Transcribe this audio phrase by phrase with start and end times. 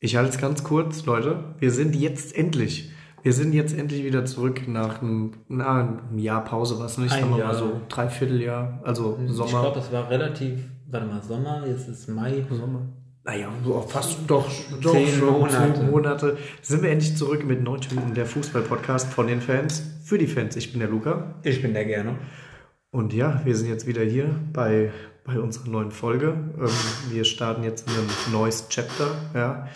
[0.00, 1.54] Ich halte es ganz kurz, Leute.
[1.58, 2.90] Wir sind jetzt endlich.
[3.22, 7.20] Wir sind jetzt endlich wieder zurück nach einem, na, einem Jahr Pause, was nicht, Ein
[7.22, 7.48] sagen wir Jahr.
[7.52, 9.50] mal so Dreivierteljahr, also Ich Sommer.
[9.60, 12.44] glaube, das war relativ, warte mal, Sommer, jetzt ist Mai.
[12.48, 12.82] Sommer.
[13.24, 14.48] Naja, so fast doch,
[14.80, 15.74] doch Zehn schon Monate.
[15.74, 16.36] zehn Monate.
[16.62, 20.54] Sind wir endlich zurück mit 90 Minuten der Fußball-Podcast von den Fans für die Fans.
[20.56, 21.34] Ich bin der Luca.
[21.42, 22.14] Ich bin der gerne.
[22.90, 24.92] Und ja, wir sind jetzt wieder hier bei,
[25.28, 26.34] bei unserer neuen Folge.
[26.58, 26.68] Ähm,
[27.10, 29.10] wir starten jetzt in ein neues Chapter.
[29.34, 29.68] Ja.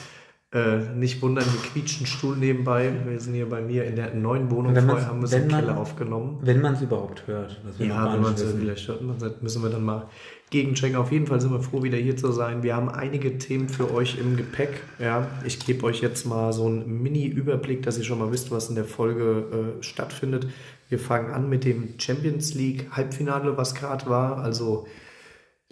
[0.55, 2.93] Äh, nicht wundern, hier quietscht ein Stuhl nebenbei.
[3.07, 4.75] Wir sind hier bei mir in der neuen Wohnung.
[4.75, 6.41] Vorher haben wir es im man- Keller aufgenommen.
[6.43, 7.59] Wenn man es überhaupt hört.
[7.79, 10.09] Wir Ja, wenn man es vielleicht hört, man sagt, müssen wir dann mal
[10.51, 10.97] gegenchecken.
[10.97, 12.63] Auf jeden Fall sind wir froh, wieder hier zu sein.
[12.63, 14.83] Wir haben einige Themen für euch im Gepäck.
[14.99, 18.69] Ja, ich gebe euch jetzt mal so einen Mini-Überblick, dass ihr schon mal wisst, was
[18.69, 20.49] in der Folge äh, stattfindet.
[20.91, 24.37] Wir fangen an mit dem Champions League Halbfinale, was gerade war.
[24.37, 24.87] Also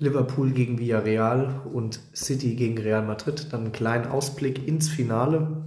[0.01, 3.53] Liverpool gegen Villarreal und City gegen Real Madrid.
[3.53, 5.63] Dann einen kleinen Ausblick ins Finale.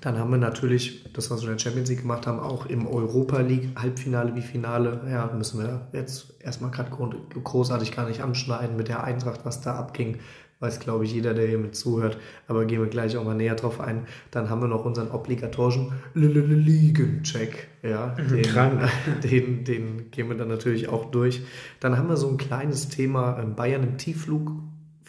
[0.00, 2.86] Dann haben wir natürlich, das was wir in der Champions League gemacht haben, auch im
[2.86, 5.00] Europa League Halbfinale wie Finale.
[5.10, 9.74] Ja, müssen wir jetzt erstmal gerade großartig gar nicht anschneiden mit der Eintracht, was da
[9.74, 10.18] abging.
[10.60, 12.18] Weiß, glaube ich, jeder, der hier mit zuhört.
[12.48, 14.06] Aber gehen wir gleich auch mal näher drauf ein.
[14.32, 17.68] Dann haben wir noch unseren obligatorischen Ligen-Check.
[17.84, 18.88] Ja, den, Krank.
[19.22, 21.42] den, den gehen wir dann natürlich auch durch.
[21.78, 24.50] Dann haben wir so ein kleines Thema ähm, Bayern im Tiefflug.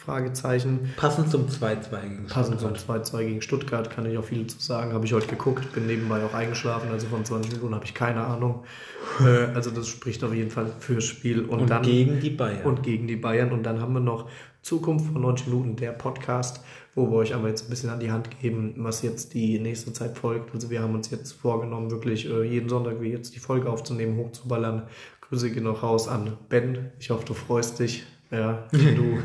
[0.00, 0.90] Fragezeichen.
[0.96, 3.06] Passend zum 2-2 gegen Passend zum Stuttgart.
[3.06, 4.94] 2-2 gegen Stuttgart kann ich auch viel zu sagen.
[4.94, 8.24] Habe ich heute geguckt, bin nebenbei auch eingeschlafen, also von 20 Minuten habe ich keine
[8.24, 8.64] Ahnung.
[9.20, 11.40] Äh, also das spricht auf jeden Fall fürs Spiel.
[11.40, 12.62] Und, Und dann gegen die Bayern.
[12.62, 13.50] und gegen die Bayern.
[13.50, 14.28] Und dann haben wir noch
[14.62, 16.62] Zukunft von 90 Minuten, der Podcast,
[16.94, 19.92] wo wir euch aber jetzt ein bisschen an die Hand geben, was jetzt die nächste
[19.92, 20.54] Zeit folgt.
[20.54, 24.16] Also wir haben uns jetzt vorgenommen, wirklich äh, jeden Sonntag wie jetzt die Folge aufzunehmen,
[24.18, 24.82] hochzuballern.
[25.22, 26.90] Grüße gehen noch raus an Ben.
[26.98, 28.04] Ich hoffe, du freust dich.
[28.30, 29.18] Ja, du,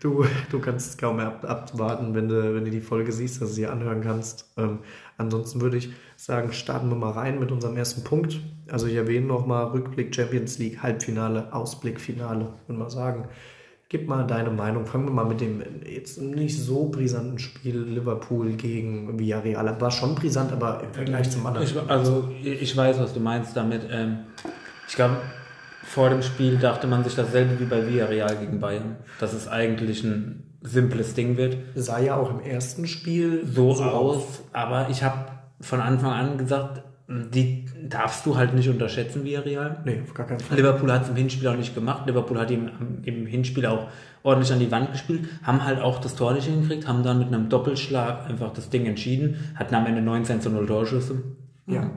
[0.00, 3.42] du, du kannst es kaum mehr ab, abwarten, wenn du, wenn du die Folge siehst,
[3.42, 4.50] dass du sie anhören kannst.
[4.56, 4.78] Ähm,
[5.16, 8.40] ansonsten würde ich sagen, starten wir mal rein mit unserem ersten Punkt.
[8.70, 13.28] Also ich erwähne nochmal Rückblick Champions League, Halbfinale, Ausblick, Finale, würde mal sagen.
[13.90, 14.84] Gib mal deine Meinung.
[14.84, 19.80] Fangen wir mal mit dem jetzt nicht so brisanten Spiel Liverpool gegen Villarreal.
[19.80, 21.66] War schon brisant, aber im Vergleich zum anderen.
[21.66, 23.88] Ich, also, ich weiß, was du meinst damit.
[23.90, 24.18] Ähm,
[24.86, 25.16] ich glaube,
[25.82, 30.04] vor dem Spiel dachte man sich dasselbe wie bei Villarreal gegen Bayern, dass es eigentlich
[30.04, 31.56] ein simples Ding wird.
[31.74, 36.82] sah ja auch im ersten Spiel So aus, aber ich habe von Anfang an gesagt,
[37.08, 39.82] die darfst du halt nicht unterschätzen, Villarreal.
[39.84, 40.56] Nee, auf gar keinen Fall.
[40.56, 42.06] Liverpool hat es im Hinspiel auch nicht gemacht.
[42.06, 42.70] Liverpool hat ihm
[43.04, 43.88] im Hinspiel auch
[44.22, 47.28] ordentlich an die Wand gespielt, haben halt auch das Tor nicht hingekriegt, haben dann mit
[47.28, 51.22] einem Doppelschlag einfach das Ding entschieden, hatten am Ende 19 zu 0 Torschüsse.
[51.66, 51.90] Ja.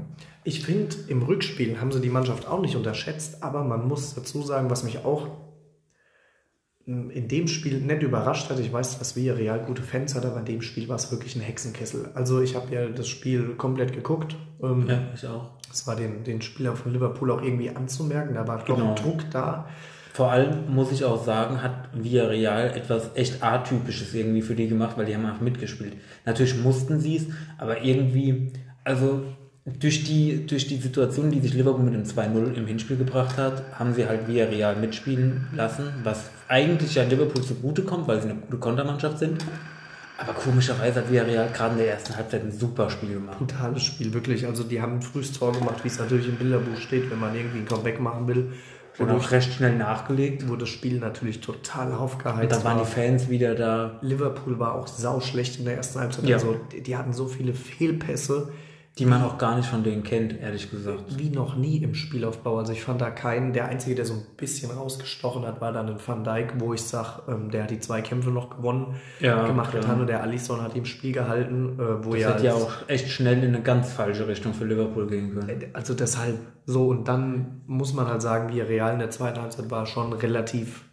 [0.43, 4.41] Ich finde, im Rückspiel haben sie die Mannschaft auch nicht unterschätzt, aber man muss dazu
[4.41, 5.27] sagen, was mich auch
[6.85, 10.45] in dem Spiel nicht überrascht hat, ich weiß, dass Villarreal gute Fans hat, aber in
[10.45, 12.09] dem Spiel war es wirklich ein Hexenkessel.
[12.15, 14.35] Also ich habe ja das Spiel komplett geguckt.
[14.61, 15.51] Ähm, Ja, ich auch.
[15.71, 18.89] Es war den, den Spielern von Liverpool auch irgendwie anzumerken, da war doch Genau.
[18.89, 19.67] ein Druck da.
[20.13, 24.97] Vor allem muss ich auch sagen, hat Villarreal etwas echt atypisches irgendwie für die gemacht,
[24.97, 25.93] weil die haben einfach mitgespielt.
[26.25, 27.27] Natürlich mussten sie es,
[27.57, 28.51] aber irgendwie,
[28.83, 29.23] also
[29.79, 33.63] durch die, durch die Situation, die sich Liverpool mit dem 2-0 im Hinspiel gebracht hat,
[33.79, 38.57] haben sie halt Villarreal mitspielen lassen, was eigentlich ja Liverpool zugutekommt, weil sie eine gute
[38.57, 39.37] Kontermannschaft sind.
[40.21, 43.39] Aber komischerweise hat Villarreal gerade in der ersten Halbzeit ein super Spiel gemacht.
[43.39, 44.45] Brutales Spiel, wirklich.
[44.45, 47.35] Also die haben ein frühes Tor gemacht, wie es natürlich im Bilderbuch steht, wenn man
[47.35, 48.53] irgendwie ein Comeback machen will.
[48.99, 50.47] Und auch recht schnell nachgelegt.
[50.47, 52.85] wo das Spiel natürlich total Und aufgeheizt da waren war.
[52.85, 53.97] die Fans wieder da.
[54.01, 56.25] Liverpool war auch sau schlecht in der ersten Halbzeit.
[56.25, 56.35] Ja.
[56.35, 58.49] Also die, die hatten so viele Fehlpässe
[58.99, 61.17] Die man auch gar nicht von denen kennt, ehrlich gesagt.
[61.17, 62.57] wie noch nie im Spielaufbau.
[62.57, 65.87] Also ich fand da keinen, der Einzige, der so ein bisschen rausgestochen hat, war dann
[65.87, 69.47] ein Van Dijk, wo ich sag, ähm, der hat die zwei Kämpfe noch gewonnen, Ja,
[69.47, 69.87] gemacht klar.
[69.87, 72.69] hat und der Alisson hat ihm Spiel gehalten, äh, wo Das ja, hätte ja auch
[72.87, 75.65] echt schnell in eine ganz falsche Richtung für Liverpool gehen können.
[75.73, 79.71] also deshalb so und dann muss man halt sagen, wie Real in der zweiten Halbzeit
[79.71, 80.83] war schon relativ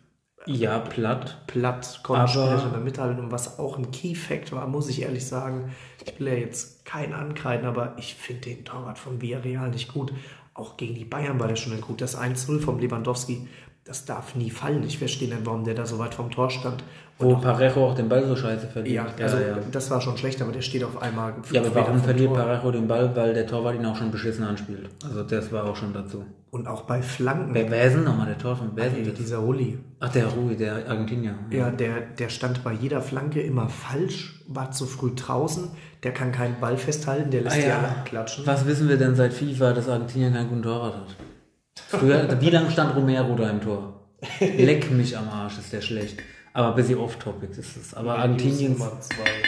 [0.47, 1.43] Ja, platt.
[1.49, 3.19] platt, konnte Aber- mithalten.
[3.25, 5.73] Und was auch ein Key-Fact war, muss ich ehrlich sagen,
[6.07, 10.11] ich will ja jetzt keinen ankreiden, aber ich finde den Torwart von Villarreal nicht gut.
[10.55, 12.01] Auch gegen die Bayern war der schon gut.
[12.01, 13.47] Das 1-0 vom Lewandowski,
[13.85, 14.83] das darf nie fallen.
[14.85, 16.83] Ich verstehe nicht, warum der da so weit vom Tor stand.
[17.21, 18.95] Wo Parejo auch den Ball so scheiße verliert.
[19.19, 19.59] Ja, also ja, ja.
[19.73, 21.35] das war schon schlecht, aber der steht auf einmal.
[21.51, 22.39] ja aber warum verliert Tor.
[22.39, 23.11] Parejo den Ball?
[23.15, 24.89] Weil der Torwart ihn auch schon beschissen anspielt.
[25.05, 26.25] Also das war auch schon dazu.
[26.51, 27.53] Und auch bei Flanken.
[27.55, 29.79] Wer, wer ist denn nochmal der Tor von wer Ey, dieser Rulli.
[30.01, 31.35] Ach, der Rui, der Argentinier.
[31.51, 35.69] Ja, der, der stand bei jeder Flanke immer falsch, war zu früh draußen,
[36.05, 37.79] der kann keinen Ball festhalten, der lässt Ah, die ja.
[37.79, 38.47] alle abklatschen.
[38.47, 41.17] Was wissen wir denn seit FIFA, dass Argentinien keinen guten Torwart hat?
[41.89, 43.95] Früher, wie lange stand Romero da im Tor?
[44.41, 46.21] Leck mich am Arsch, ist der schlecht.
[46.59, 47.95] Aber ein bisschen off-topic ist es.
[47.95, 48.83] Aber Argentiniens,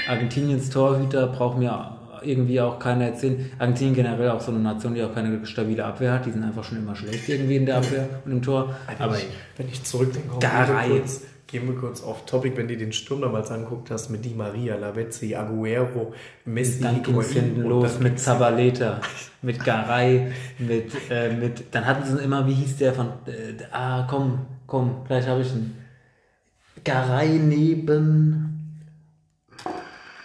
[0.09, 3.51] Argentiniens Torhüter braucht mir irgendwie auch keiner erzählen.
[3.59, 6.27] Argentinien generell auch so eine Nation, die auch keine stabile Abwehr hat.
[6.27, 8.77] Die sind einfach schon immer schlecht irgendwie in der Abwehr und im Tor.
[8.87, 9.27] Wenn Aber ich,
[9.57, 11.03] wenn ich zurückdenke, Garay.
[11.49, 14.77] Gehen wir kurz auf Topic, wenn du den Sturm damals anguckt hast mit Di Maria,
[14.77, 16.15] Lavezzi, Aguero,
[16.45, 16.81] Messi.
[16.81, 19.01] Dann ging es hinten los mit Zabaleta,
[19.43, 20.31] mit Garay,
[20.61, 25.03] mit, äh, mit, dann hatten sie immer, wie hieß der von, äh, ah, komm, komm,
[25.09, 25.80] gleich habe ich ihn.
[26.85, 28.77] Garay neben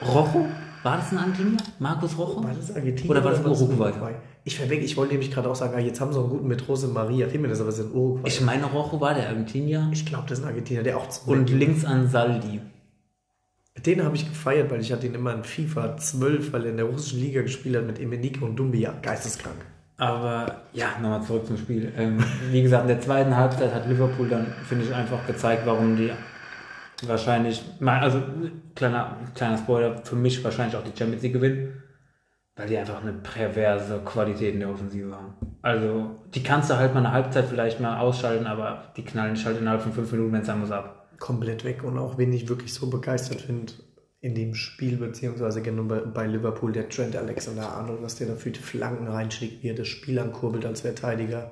[0.01, 0.47] Rojo?
[0.83, 1.57] War das ein Argentinier?
[1.79, 2.43] Markus Rojo?
[2.43, 3.09] War das Argentinien?
[3.09, 3.91] Oder war das Uruguay?
[3.91, 4.13] Uruguay?
[4.43, 6.67] Ich verweg, ich wollte nämlich gerade auch sagen, ah, jetzt haben sie einen guten mit
[6.67, 8.27] Rose Maria Jiménez, aber sind Uruguay.
[8.27, 9.89] Ich meine, Rojo war der Argentinier.
[9.91, 12.61] Ich glaube, das ist ein Argentinier, der auch Und links an Saldi.
[13.83, 16.77] Den habe ich gefeiert, weil ich hatte ihn immer in FIFA 12, weil er in
[16.77, 18.93] der russischen Liga gespielt hat mit Emenike und Dumbia.
[19.01, 19.57] Geisteskrank.
[19.97, 21.91] Aber ja, nochmal zurück zum Spiel.
[21.97, 25.95] Ähm, wie gesagt, in der zweiten Halbzeit hat Liverpool dann, finde ich, einfach gezeigt, warum
[25.95, 26.11] die
[27.07, 28.21] wahrscheinlich, also
[28.75, 31.83] kleiner, kleiner Spoiler, für mich wahrscheinlich auch die Champions League gewinnen,
[32.55, 35.33] weil die einfach eine perverse Qualität in der Offensive haben.
[35.61, 39.45] Also, die kannst du halt mal eine Halbzeit vielleicht mal ausschalten, aber die knallen dich
[39.45, 41.09] halt innerhalb von fünf Minuten, wenn es sein muss, ab.
[41.19, 43.73] Komplett weg und auch wenn ich wirklich so begeistert finde
[44.25, 48.49] in dem Spiel, beziehungsweise bei, bei Liverpool, der Trent Alexander Arnold, was der da für
[48.49, 51.51] die Flanken reinschlägt, wie er das Spiel ankurbelt als Verteidiger.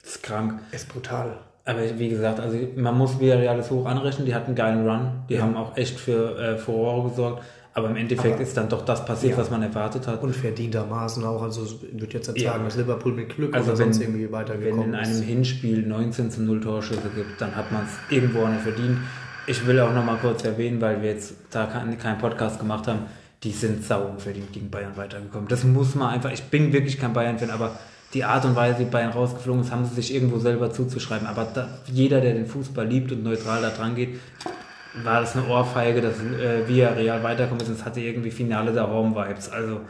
[0.00, 0.60] Das ist krank.
[0.70, 1.38] Ist brutal.
[1.66, 5.12] Aber wie gesagt, also man muss Villarreal das hoch anrechnen, die hatten einen geilen Run,
[5.28, 5.42] die ja.
[5.42, 7.42] haben auch echt für äh, Furore gesorgt.
[7.76, 9.38] Aber im Endeffekt Aber, ist dann doch das passiert, ja.
[9.38, 10.22] was man erwartet hat.
[10.22, 11.42] Und verdientermaßen auch.
[11.42, 12.52] Also ich würde jetzt nicht ja.
[12.52, 15.84] sagen, dass Liverpool mit Glück also oder wenn, sonst irgendwie weitergekommen Wenn in einem Hinspiel
[15.84, 18.98] 19 zu 0 Torschüsse gibt, dann hat man es irgendwo nicht verdient.
[19.48, 23.00] Ich will auch noch mal kurz erwähnen, weil wir jetzt da keinen Podcast gemacht haben,
[23.42, 25.48] die sind sau unverdient gegen Bayern weitergekommen.
[25.48, 27.72] Das muss man einfach, ich bin wirklich kein Bayern-Fan, aber
[28.14, 31.26] die Art und Weise, wie Bayern rausgeflogen ist, haben sie sich irgendwo selber zuzuschreiben.
[31.26, 34.20] Aber da, jeder, der den Fußball liebt und neutral da dran geht,
[35.02, 39.50] war das eine Ohrfeige, dass äh, Real weiterkommt es hatte irgendwie Finale der Raum-Vibes.
[39.50, 39.80] Also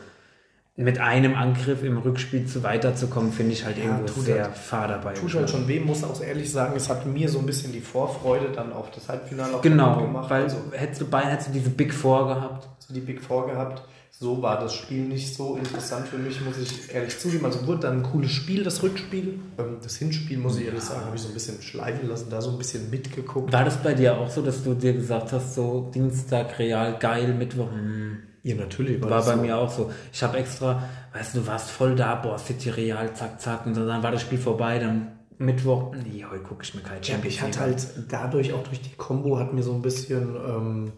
[0.77, 4.89] mit einem Angriff im Rückspiel zu weiterzukommen, finde ich halt ja, irgendwo sehr halt, fahr
[4.89, 5.13] dabei.
[5.13, 7.81] Tut halt schon weh, muss auch ehrlich sagen, es hat mir so ein bisschen die
[7.81, 10.31] Vorfreude dann auf das Halbfinale auch genau, gemacht.
[10.31, 12.67] Weil also, hättest du Bayern, hättest du diese Big Four gehabt.
[12.79, 13.83] So die Big Four gehabt
[14.21, 17.45] so war das Spiel nicht so interessant für mich, muss ich ehrlich zugeben.
[17.45, 19.41] Also wurde dann ein cooles Spiel, das Rückspiel.
[19.59, 22.41] Ähm, das Hinspiel, muss ich ehrlich sagen, habe ich so ein bisschen schleifen lassen, da
[22.41, 23.53] so ein bisschen mitgeguckt.
[23.53, 27.35] War das bei dir auch so, dass du dir gesagt hast, so Dienstag real geil,
[27.35, 27.71] Mittwoch?
[27.71, 28.19] Hm.
[28.43, 29.03] Ja, natürlich.
[29.03, 29.41] War, war bei so.
[29.41, 29.91] mir auch so.
[30.13, 30.83] Ich habe extra,
[31.13, 34.21] weißt du, du warst voll da, boah, City Real, zack, zack, und dann war das
[34.21, 37.89] Spiel vorbei, dann Mittwoch, nee, heute gucke ich mir kein Champions Ja, ich hatte halt
[38.09, 40.37] dadurch, auch durch die Combo, hat mir so ein bisschen...
[40.37, 40.93] Ähm,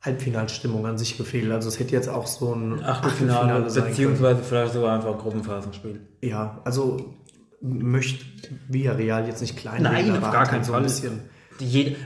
[0.00, 1.50] Halbfinalstimmung an sich gefehlt.
[1.50, 4.46] Also es hätte jetzt auch so ein Achtelfinale, Achtelfinale sein beziehungsweise können.
[4.46, 6.00] vielleicht sogar einfach ein Gruppenphasenspiel.
[6.22, 7.16] Ja, also
[7.60, 8.24] möchte
[8.68, 10.82] Villarreal jetzt nicht klein Nein, auf gar keinen so Fall.
[10.82, 11.20] Bisschen.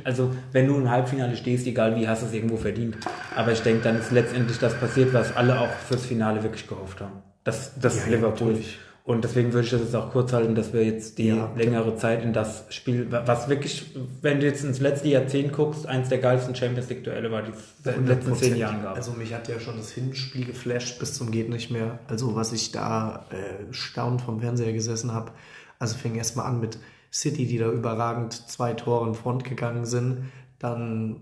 [0.05, 2.97] Also wenn du im Halbfinale stehst, egal wie, hast du es irgendwo verdient.
[3.37, 7.03] Aber ich denke, dann ist letztendlich das passiert, was alle auch fürs Finale wirklich gehofft
[7.03, 7.23] haben.
[7.44, 8.61] Dass das ja, Liverpool ja,
[9.04, 11.96] und deswegen würde ich das jetzt auch kurz halten, dass wir jetzt die ja, längere
[11.96, 13.90] Zeit in das Spiel, was wirklich,
[14.20, 17.50] wenn du jetzt ins letzte Jahrzehnt guckst, eins der geilsten Champions League Duelle war, die
[17.50, 18.94] es in den letzten zehn Jahren gab.
[18.94, 21.99] Also mich hat ja schon das Hinspiel geflasht bis zum geht nicht mehr.
[22.06, 25.32] Also was ich da äh, staunend vom Fernseher gesessen habe.
[25.81, 26.78] Also fing erstmal an mit
[27.12, 30.31] City, die da überragend zwei Tore in Front gegangen sind.
[30.60, 31.16] Dann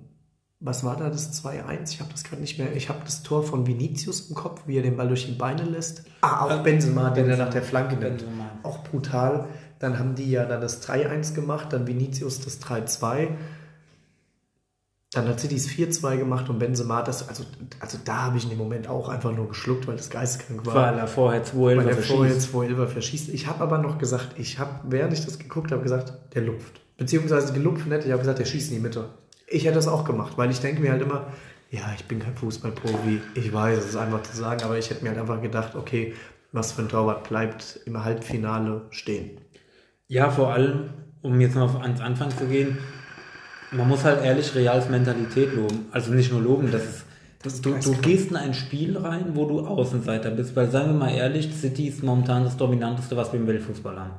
[0.61, 1.93] was war da das 2-1?
[1.93, 2.77] Ich habe das gerade nicht mehr.
[2.77, 5.64] Ich habe das Tor von Vinicius im Kopf, wie er den Ball durch die Beine
[5.64, 6.05] lässt.
[6.21, 8.25] Ah, auch Benzema, den er nach der Flanke nimmt.
[8.62, 9.49] Auch brutal.
[9.79, 13.29] Dann haben die ja dann das 3-1 gemacht, dann Vinicius das 3-2.
[15.12, 17.45] Dann hat City das 4-2 gemacht und Benzema das, also,
[17.81, 20.75] also da habe ich in dem Moment auch einfach nur geschluckt, weil das geisteskrank war.
[20.75, 22.47] Weil er vorher 2-11 verschießt.
[22.47, 23.29] Vorher 2-11 verschießt.
[23.31, 26.83] Ich habe aber noch gesagt, ich habe, während ich das geguckt habe, gesagt, der lupft.
[26.99, 29.09] Beziehungsweise gelupft nicht, ich habe gesagt, der schießt in die Mitte.
[29.50, 31.26] Ich hätte das auch gemacht, weil ich denke mir halt immer,
[31.71, 35.02] ja, ich bin kein Fußballprofi, ich weiß, es ist einfach zu sagen, aber ich hätte
[35.02, 36.14] mir halt einfach gedacht, okay,
[36.52, 39.38] was für ein Torwart bleibt im Halbfinale stehen.
[40.09, 40.90] Ja, vor allem,
[41.23, 42.78] um jetzt noch ans Anfang zu gehen,
[43.71, 45.87] man muss halt ehrlich Reals Mentalität loben.
[45.92, 47.04] Also nicht nur loben, das ist,
[47.42, 50.99] das du, du gehst in ein Spiel rein, wo du Außenseiter bist, weil sagen wir
[50.99, 54.14] mal ehrlich, City ist momentan das dominanteste, was wir im Weltfußball haben.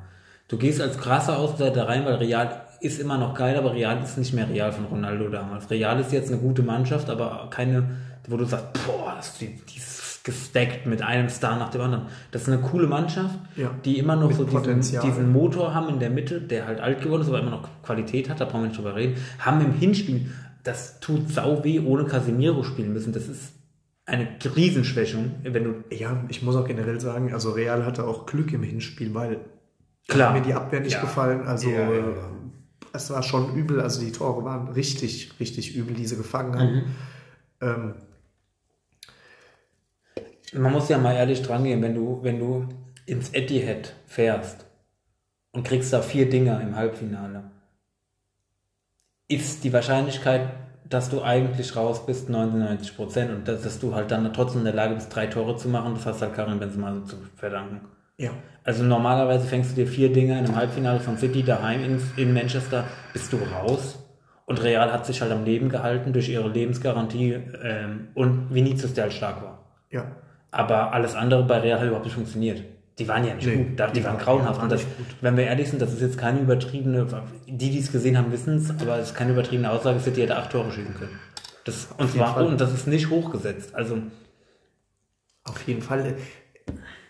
[0.48, 4.18] Du gehst als krasser Außenseiter rein, weil Real ist immer noch geil, aber Real ist
[4.18, 5.70] nicht mehr Real von Ronaldo damals.
[5.70, 7.90] Real ist jetzt eine gute Mannschaft, aber keine,
[8.28, 12.06] wo du sagst, boah, die, die ist gestackt mit einem Star nach dem anderen.
[12.30, 13.70] Das ist eine coole Mannschaft, ja.
[13.84, 17.22] die immer noch so diesen, diesen, Motor haben in der Mitte, der halt alt geworden
[17.22, 20.30] ist, aber immer noch Qualität hat, da brauchen wir nicht drüber reden, haben im Hinspiel,
[20.62, 23.12] das tut sau weh, ohne Casemiro spielen müssen.
[23.12, 23.52] Das ist
[24.06, 25.74] eine Riesenschwächung, wenn du.
[25.90, 29.40] Ja, ich muss auch generell sagen, also Real hatte auch Glück im Hinspiel, weil
[30.08, 30.32] Klar.
[30.32, 31.00] mir die Abwehr nicht ja.
[31.00, 31.42] gefallen.
[31.46, 32.30] Also ja, ja.
[32.92, 36.74] Es war schon übel, also die Tore waren richtig, richtig übel, die sie gefangen haben.
[36.74, 36.84] Mhm.
[37.60, 37.94] Ähm,
[40.54, 42.68] Man muss ja mal ehrlich dran gehen, wenn du, wenn du
[43.06, 44.66] ins Etihad fährst
[45.52, 47.50] und kriegst da vier Dinger im Halbfinale,
[49.28, 50.50] ist die Wahrscheinlichkeit,
[50.84, 54.64] dass du eigentlich raus bist, 99 Prozent und dass, dass du halt dann trotzdem in
[54.66, 57.80] der Lage bist, drei Tore zu machen, das hast halt Karim Benzema so zu verdanken.
[58.22, 58.30] Ja.
[58.64, 62.32] Also normalerweise fängst du dir vier Dinger in einem Halbfinale von City daheim in, in
[62.32, 63.98] Manchester, bist du raus.
[64.46, 69.04] Und Real hat sich halt am Leben gehalten durch ihre Lebensgarantie ähm, und Vinicius, der
[69.04, 69.64] halt stark war.
[69.90, 70.12] Ja.
[70.52, 72.62] Aber alles andere bei Real hat überhaupt nicht funktioniert.
[72.98, 74.56] Die waren ja nicht Nee, gut, die, die waren waren- grauenhaft.
[74.58, 74.86] waren und das,
[75.22, 77.06] wenn wir ehrlich sind, das ist jetzt keine übertriebene,
[77.48, 80.36] die, die es gesehen haben, wissen es, aber es ist keine übertriebene Aussage, City hätte
[80.36, 81.18] acht Tore schießen können.
[81.64, 83.74] Das, und, zwar, und das ist nicht hochgesetzt.
[83.74, 83.98] Also,
[85.44, 86.14] Auf jeden Fall,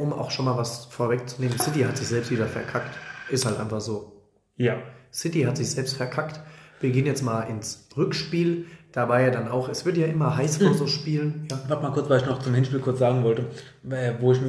[0.02, 2.98] um auch schon mal was vorwegzunehmen, City hat sich selbst wieder verkackt.
[3.30, 4.12] Ist halt einfach so.
[4.56, 4.76] ja.
[5.12, 6.40] City hat sich selbst verkackt.
[6.80, 8.64] Wir gehen jetzt mal ins Rückspiel.
[8.92, 11.46] Da war ja dann auch, es wird ja immer heiß vor so Spielen.
[11.50, 11.60] Ja.
[11.68, 13.46] Warte mal kurz, weil ich noch zum Hinspiel kurz sagen wollte,
[13.90, 14.40] äh, wo ich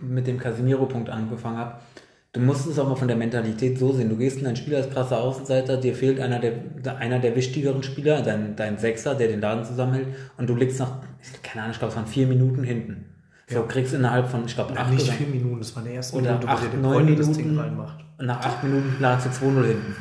[0.00, 1.80] mit dem Casimiro-Punkt angefangen habe.
[2.32, 4.08] Du musst es auch mal von der Mentalität so sehen.
[4.08, 7.82] Du gehst in ein Spiel als krasser Außenseiter, dir fehlt einer der, einer der wichtigeren
[7.82, 10.98] Spieler, dein, dein Sechser, der den Laden zusammenhält, und du liegst nach,
[11.42, 13.06] keine Ahnung, ich glaube, es waren vier Minuten hinten.
[13.52, 16.30] So kriegst innerhalb von, ich glaube, acht Nicht vier Minuten, das war der ersten oder
[16.32, 18.04] Minute, wo acht, der De neun Bruyne das Ding Minuten, reinmacht.
[18.20, 19.96] nach acht Minuten lag es 2-0 hinten.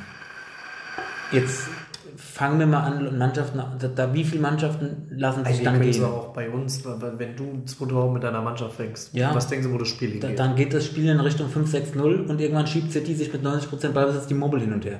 [1.31, 1.67] Jetzt
[2.15, 6.03] fangen wir mal an, Mannschaften, da, da, wie viele Mannschaften lassen sich Eigentlich dann gehen?
[6.05, 9.33] auch bei uns, wenn du zwei Tore mit deiner Mannschaft fängst, Ja.
[9.33, 10.39] was denkst du, wo das Spiel Da, hingeht?
[10.39, 14.27] dann geht das Spiel in Richtung 5-6-0 und irgendwann schiebt City sich mit 90% Ballbesitz
[14.27, 14.99] die Mobile hin und her.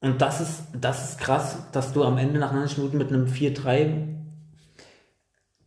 [0.00, 3.26] Und das ist, das ist krass, dass du am Ende nach 90 Minuten mit einem
[3.26, 4.15] 4-3,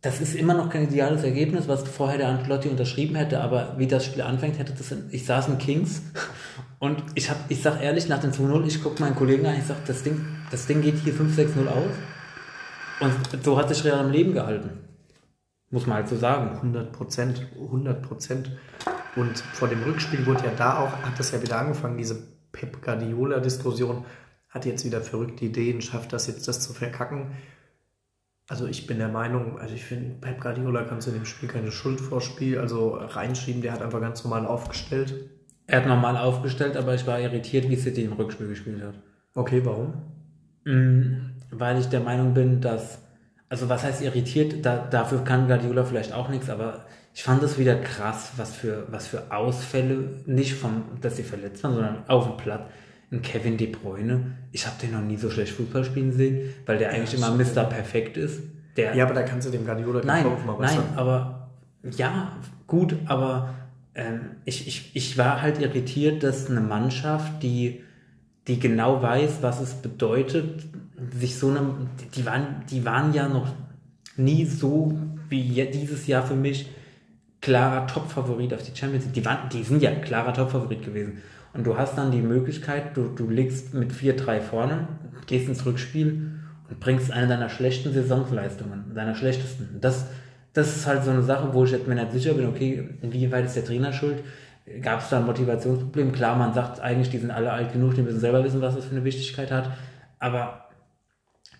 [0.02, 3.86] das ist immer noch kein ideales Ergebnis, was vorher der Ancelotti unterschrieben hätte, aber wie
[3.86, 6.02] das Spiel anfängt, hätte das, in, ich saß in Kings
[6.78, 9.64] und ich hab, ich sag ehrlich, nach dem 2-0, ich gucke meinen Kollegen an, ich
[9.64, 11.92] sag, das Ding, das Ding geht hier 5-6-0 aus.
[13.00, 14.70] Und so hat sich Real am Leben gehalten.
[15.70, 16.56] Muss man halt so sagen.
[16.56, 18.50] 100 Prozent, 100 Prozent.
[19.16, 22.82] Und vor dem Rückspiel wurde ja da auch, hat das ja wieder angefangen, diese Pep
[22.82, 24.04] Guardiola-Diskussion,
[24.48, 27.32] hat jetzt wieder verrückte Ideen, schafft das jetzt, das zu verkacken.
[28.50, 31.48] Also ich bin der Meinung, also ich finde, Pep Guardiola kannst du in dem Spiel
[31.48, 35.14] keine Schuld vorspielen, also reinschieben, der hat einfach ganz normal aufgestellt.
[35.68, 38.94] Er hat normal aufgestellt, aber ich war irritiert, wie City im Rückspiel gespielt hat.
[39.36, 40.02] Okay, warum?
[40.64, 42.98] Mm, Weil ich der Meinung bin, dass,
[43.48, 47.56] also was heißt irritiert, da, dafür kann Guardiola vielleicht auch nichts, aber ich fand es
[47.56, 52.26] wieder krass, was für, was für Ausfälle, nicht von, dass sie verletzt waren, sondern auf
[52.26, 52.62] dem Platz.
[53.12, 56.78] Ein Kevin De Bruyne, ich habe den noch nie so schlecht Fußball spielen sehen, weil
[56.78, 57.64] der eigentlich immer Mr.
[57.64, 58.40] Perfekt ist.
[58.76, 61.50] Der, Ja, aber da kannst du dem Guardiola Nein, Vorwurf mal nein, aber
[61.96, 62.36] ja,
[62.66, 63.54] gut, aber
[63.94, 67.82] ähm, ich, ich, ich war halt irritiert, dass eine Mannschaft, die,
[68.46, 70.66] die genau weiß, was es bedeutet,
[71.12, 73.48] sich so einem, die waren, die waren ja noch
[74.16, 74.98] nie so
[75.28, 76.68] wie dieses Jahr für mich
[77.40, 79.14] klarer Top-Favorit auf die Champions League.
[79.14, 81.18] Die, waren, die sind ja klarer Top-Favorit gewesen.
[81.52, 84.88] Und du hast dann die Möglichkeit, du, du legst mit 4-3 vorne,
[85.26, 86.32] gehst ins Rückspiel
[86.68, 89.78] und bringst eine deiner schlechten Saisonleistungen, deiner schlechtesten.
[89.80, 90.06] Das,
[90.52, 93.46] das ist halt so eine Sache, wo ich jetzt mir nicht sicher bin, okay, inwieweit
[93.46, 94.22] ist der Trainer schuld?
[94.82, 96.12] Gab es da ein Motivationsproblem?
[96.12, 98.84] Klar, man sagt eigentlich, die sind alle alt genug, die müssen selber wissen, was das
[98.84, 99.70] für eine Wichtigkeit hat.
[100.20, 100.68] Aber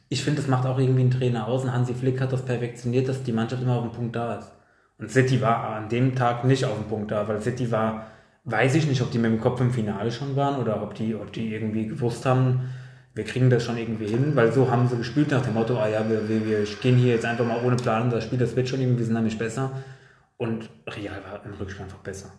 [0.08, 1.64] ich finde, das macht auch irgendwie einen Trainer aus.
[1.64, 4.52] Und Hansi Flick hat das perfektioniert, dass die Mannschaft immer auf dem Punkt da ist.
[4.98, 8.06] Und City war an dem Tag nicht auf dem Punkt da, weil City war,
[8.50, 11.14] weiß ich nicht, ob die mit dem Kopf im Finale schon waren oder ob die,
[11.14, 12.70] ob die irgendwie gewusst haben,
[13.14, 15.88] wir kriegen das schon irgendwie hin, weil so haben sie gespielt nach dem Motto, ah
[15.88, 18.68] ja, wir, wir, wir gehen hier jetzt einfach mal ohne Plan, das Spiel, das wird
[18.68, 19.72] schon irgendwie, wir sind nämlich besser.
[20.36, 22.32] Und Real war im Rückspiel einfach besser.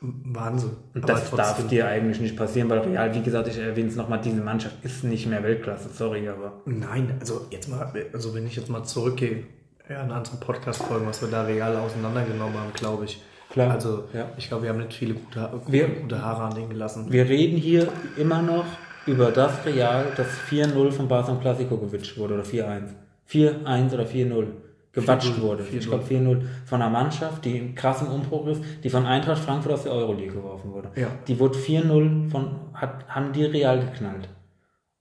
[0.00, 0.76] Wahnsinn.
[0.94, 4.20] Und das darf dir eigentlich nicht passieren, weil Real, wie gesagt, ich erwähne es nochmal,
[4.20, 6.62] diese Mannschaft ist nicht mehr Weltklasse, sorry, aber.
[6.64, 9.44] Nein, also jetzt mal, also wenn ich jetzt mal zurückgehe,
[9.88, 13.22] ja, in andere Podcast-Folgen, was wir da real auseinandergenommen haben, glaube ich.
[13.50, 14.28] Klar, Also, ja.
[14.36, 17.06] ich glaube, wir haben nicht viele gute, Ha- Wir- gute Haare an denen gelassen.
[17.10, 18.64] Wir reden hier immer noch
[19.06, 22.94] über das Real, das 4-0 von Barca im Classico gewitscht wurde, oder 4-1.
[23.26, 24.46] 4-1 oder 4-0
[24.92, 25.62] gewatscht 4-0, wurde.
[25.64, 25.78] 4-0.
[25.78, 29.72] Ich glaube 4-0 von einer Mannschaft, die in krassem Umbruch ist, die von Eintracht Frankfurt
[29.72, 30.90] aus der Euroleague geworfen wurde.
[30.96, 31.08] Ja.
[31.26, 34.28] Die wurde 4-0 von, hat, haben die Real geknallt.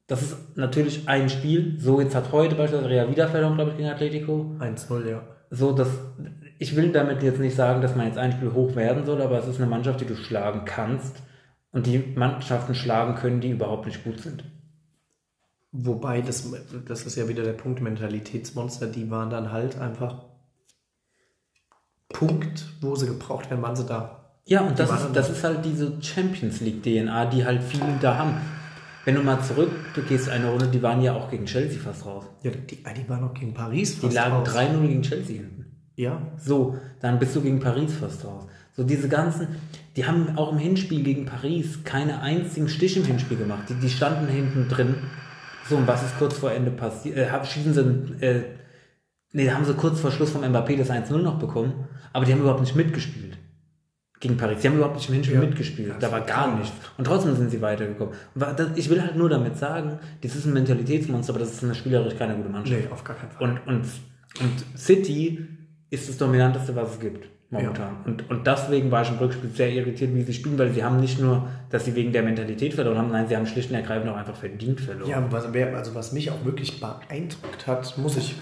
[0.08, 1.76] Das ist natürlich ein Spiel.
[1.80, 4.56] So, jetzt hat heute beispielsweise Real wieder verloren, glaube ich, gegen Atletico.
[4.60, 5.22] 1-0, ja.
[5.52, 5.90] so, dass
[6.60, 9.40] ich will damit jetzt nicht sagen, dass man jetzt ein Spiel hoch werden soll, aber
[9.40, 11.24] es ist eine Mannschaft, die du schlagen kannst
[11.72, 14.44] und die Mannschaften schlagen können, die überhaupt nicht gut sind.
[15.72, 16.52] Wobei, das,
[16.86, 20.26] das ist ja wieder der Punkt, Mentalitätsmonster, die waren dann halt einfach
[22.10, 24.34] Punkt, wo sie gebraucht werden, waren sie da.
[24.46, 25.34] Ja, und das ist, das da.
[25.34, 28.34] ist halt diese Champions League DNA, die halt viele da haben.
[29.06, 32.26] wenn du mal zurückgehst eine Runde, die waren ja auch gegen Chelsea fast raus.
[32.44, 35.69] Ja, die, die waren auch gegen Paris Die lagen 3-0 gegen Chelsea hinten.
[36.00, 38.48] Ja, So, dann bist du gegen Paris fast raus.
[38.72, 39.48] So diese ganzen,
[39.98, 43.64] die haben auch im Hinspiel gegen Paris keine einzigen Stich im Hinspiel gemacht.
[43.68, 44.96] Die, die standen hinten drin.
[45.68, 47.18] So, und was ist kurz vor Ende passiert?
[47.18, 48.44] Äh, schießen sie, äh,
[49.34, 51.74] nee, haben sie kurz vor Schluss vom Mbappé das 1-0 noch bekommen,
[52.14, 53.38] aber die haben überhaupt nicht mitgespielt.
[54.22, 54.62] Gegen Paris.
[54.62, 55.42] Die haben überhaupt nicht im Hinspiel Ja.
[55.42, 55.96] mitgespielt.
[56.00, 56.74] Da war gar nichts.
[56.98, 58.14] Und trotzdem sind sie weitergekommen.
[58.36, 61.76] Das- Ich will halt nur damit sagen, das ist ein Mentalitätsmonster, aber das ist eine
[61.76, 62.82] spielerisch keine gute Mannschaft.
[62.86, 63.50] nee, auf gar keinen Fall.
[63.50, 63.84] Und, und,
[64.42, 65.46] und City
[65.90, 67.98] ist das Dominanteste, was es gibt, momentan.
[68.06, 71.00] Und, und deswegen war ich im Rückspiel sehr irritiert, wie sie spielen, weil sie haben
[71.00, 74.12] nicht nur, dass sie wegen der Mentalität verloren haben, nein, sie haben schlicht und ergreifend
[74.12, 75.10] auch einfach verdient verloren.
[75.10, 78.36] Ja, was, also was mich auch wirklich beeindruckt hat, muss ich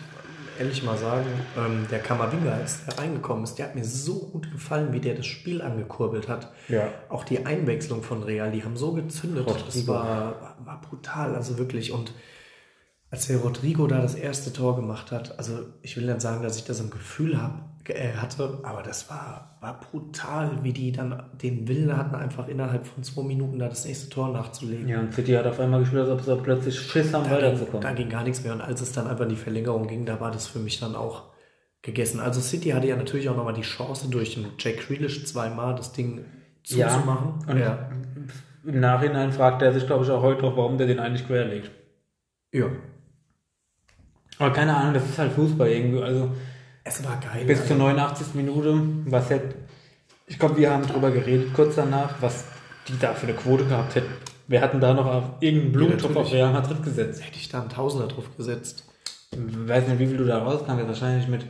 [0.60, 1.28] ehrlich mal sagen,
[1.58, 5.16] ähm, der Kamavinga, als der reingekommen ist, der hat mir so gut gefallen, wie der
[5.16, 6.52] das Spiel angekurbelt hat.
[6.68, 6.90] Ja.
[7.10, 9.48] Auch die Einwechslung von Real, die haben so gezündet.
[9.48, 9.94] Das Rodrigo.
[9.94, 11.92] war, war brutal, also wirklich.
[11.92, 12.12] Und
[13.10, 16.58] als der Rodrigo da das erste Tor gemacht hat, also ich will nicht sagen, dass
[16.58, 21.24] ich das im Gefühl hab, äh, hatte, aber das war, war brutal, wie die dann
[21.42, 24.90] den Willen hatten, einfach innerhalb von zwei Minuten da das nächste Tor nachzulegen.
[24.90, 27.46] Ja, und City hat auf einmal gespielt, als ob sie plötzlich Schiss haben, Da ging,
[27.46, 27.82] weiterzukommen.
[27.82, 28.52] da ging gar nichts mehr.
[28.52, 30.96] Und als es dann einfach in die Verlängerung ging, da war das für mich dann
[30.98, 31.30] auch
[31.82, 32.20] gegessen.
[32.20, 35.94] Also City hatte ja natürlich auch nochmal die Chance, durch den Jack Grealish zweimal das
[35.94, 36.26] Ding
[36.66, 37.40] Ja, zuzumachen.
[37.48, 37.90] und ja.
[38.66, 41.72] im Nachhinein fragt er sich, glaube ich, auch heute noch, warum der den eigentlich querlegt.
[42.52, 42.66] ja.
[44.40, 46.02] Aber keine Ahnung, das ist halt Fußball irgendwie.
[46.02, 46.30] Also
[46.84, 47.46] Es war geil.
[47.46, 48.34] bis zur 89.
[48.36, 49.56] Minute, was hätte,
[50.28, 52.46] ich glaube, wir haben drüber geredet kurz danach, was
[52.88, 54.14] die da für eine Quote gehabt hätten.
[54.48, 56.28] Wir hatten da noch auf irgendeinen Blumentopf natürlich.
[56.28, 57.22] auf Real Madrid gesetzt.
[57.26, 58.86] Hätte ich da einen Tausender drauf gesetzt.
[59.32, 61.44] Ich weiß nicht, wie viel du da rauskam, wahrscheinlich mit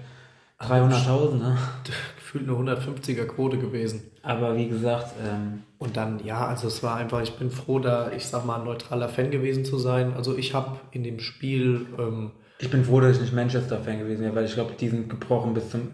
[0.60, 1.58] 300.000, ne?
[2.16, 4.02] Gefühlt eine 150er Quote gewesen.
[4.24, 8.12] Aber wie gesagt, ähm, Und dann, ja, also es war einfach, ich bin froh, da,
[8.12, 10.14] ich sag mal, ein neutraler Fan gewesen zu sein.
[10.16, 14.22] Also ich habe in dem Spiel ähm, ich bin froh, dass ich nicht Manchester-Fan gewesen
[14.22, 15.92] wäre, weil ich glaube, die sind gebrochen bis zum.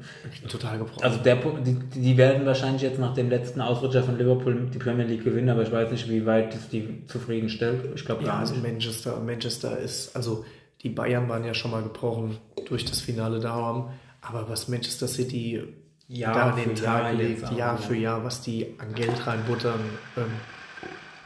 [0.48, 1.03] total gebrochen.
[1.03, 5.06] Also der, die, die werden wahrscheinlich jetzt nach dem letzten Ausrutscher von Liverpool die Premier
[5.06, 7.89] League gewinnen, aber ich weiß nicht, wie weit das die zufriedenstellt.
[7.95, 8.63] Ich glaube Ja, also nicht.
[8.63, 10.45] Manchester, Manchester ist, also
[10.84, 13.89] die Bayern waren ja schon mal gebrochen durch das Finale da haben,
[14.21, 15.63] aber was Manchester City
[16.08, 17.78] Jahr da an den für Jahr Tag legt, Jahr ja.
[17.78, 19.80] für Jahr, was die an Geld reinbuttern,
[20.15, 20.23] ähm,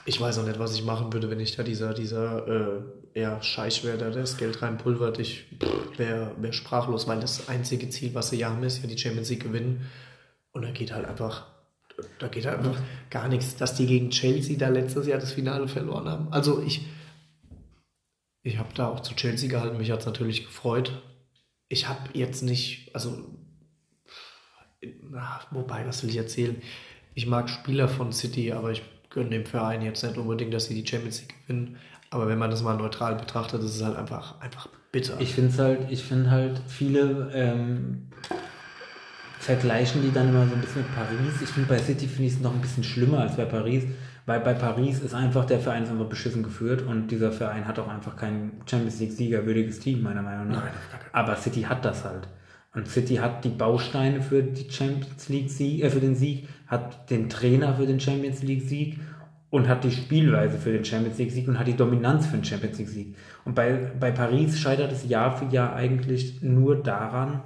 [0.06, 2.82] ich weiß auch nicht, was ich machen würde, wenn ich da dieser, dieser, äh,
[3.14, 5.20] ja, Scheich wäre, der das Geld reinpulvert.
[5.20, 5.46] Ich
[5.98, 9.44] wäre wär sprachlos, weil das einzige Ziel, was sie haben, ist ja die Champions League
[9.44, 9.90] gewinnen.
[10.52, 11.48] Und da geht halt einfach,
[12.20, 15.68] da geht halt einfach gar nichts, dass die gegen Chelsea da letztes Jahr das Finale
[15.68, 16.32] verloren haben.
[16.32, 16.86] Also ich,
[18.44, 21.02] ich habe da auch zu Chelsea gehalten, mich hat es natürlich gefreut.
[21.70, 23.26] Ich habe jetzt nicht, also,
[25.02, 26.62] na, wobei, was will ich erzählen?
[27.14, 30.82] Ich mag Spieler von City, aber ich gönne dem Verein jetzt nicht unbedingt, dass sie
[30.82, 31.78] die Champions League gewinnen.
[32.10, 35.16] Aber wenn man das mal neutral betrachtet, ist es halt einfach, einfach bitter.
[35.20, 38.08] Ich finde es halt, ich finde halt, viele ähm,
[39.40, 41.42] vergleichen die dann immer so ein bisschen mit Paris.
[41.42, 43.84] Ich finde bei City finde ich es noch ein bisschen schlimmer als bei Paris,
[44.26, 47.80] weil bei Paris ist einfach der Verein ist einfach beschissen geführt und dieser Verein hat
[47.80, 50.64] auch einfach kein Champions League Sieger würdiges Team meiner Meinung nach.
[50.64, 50.74] Nein,
[51.12, 52.28] Aber City hat das halt.
[52.74, 57.10] Und City hat die Bausteine für die Champions League Sieg, äh, für den Sieg, hat
[57.10, 59.00] den Trainer für den Champions League Sieg
[59.50, 62.44] und hat die Spielweise für den Champions League Sieg und hat die Dominanz für den
[62.44, 63.16] Champions League Sieg.
[63.46, 67.42] Und bei, bei Paris scheitert es Jahr für Jahr eigentlich nur daran,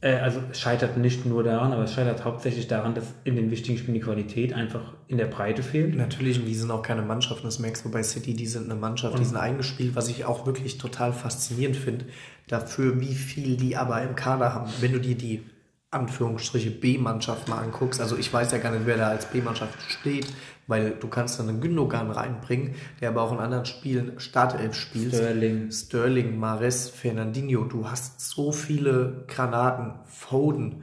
[0.00, 3.76] äh, also scheitert nicht nur daran, aber es scheitert hauptsächlich daran, dass in den wichtigen
[3.76, 5.96] Spielen die Qualität einfach in der Breite fehlt.
[5.96, 8.80] Natürlich, und die sind auch keine Mannschaft, das merkst du bei City, die sind eine
[8.80, 12.06] Mannschaft, die sind eingespielt, was ich auch wirklich total faszinierend finde,
[12.46, 14.70] dafür, wie viel die aber im Kader haben.
[14.80, 15.42] Wenn du dir die
[15.90, 20.26] Anführungsstriche B-Mannschaft mal anguckst, also ich weiß ja gar nicht, wer da als B-Mannschaft steht,
[20.66, 25.14] weil du kannst dann einen Gündogan reinbringen, der aber auch in anderen Spielen Startelf spielt.
[25.14, 25.70] Sterling.
[25.72, 30.82] Sterling, Mares, Fernandinho, du hast so viele Granaten, Foden,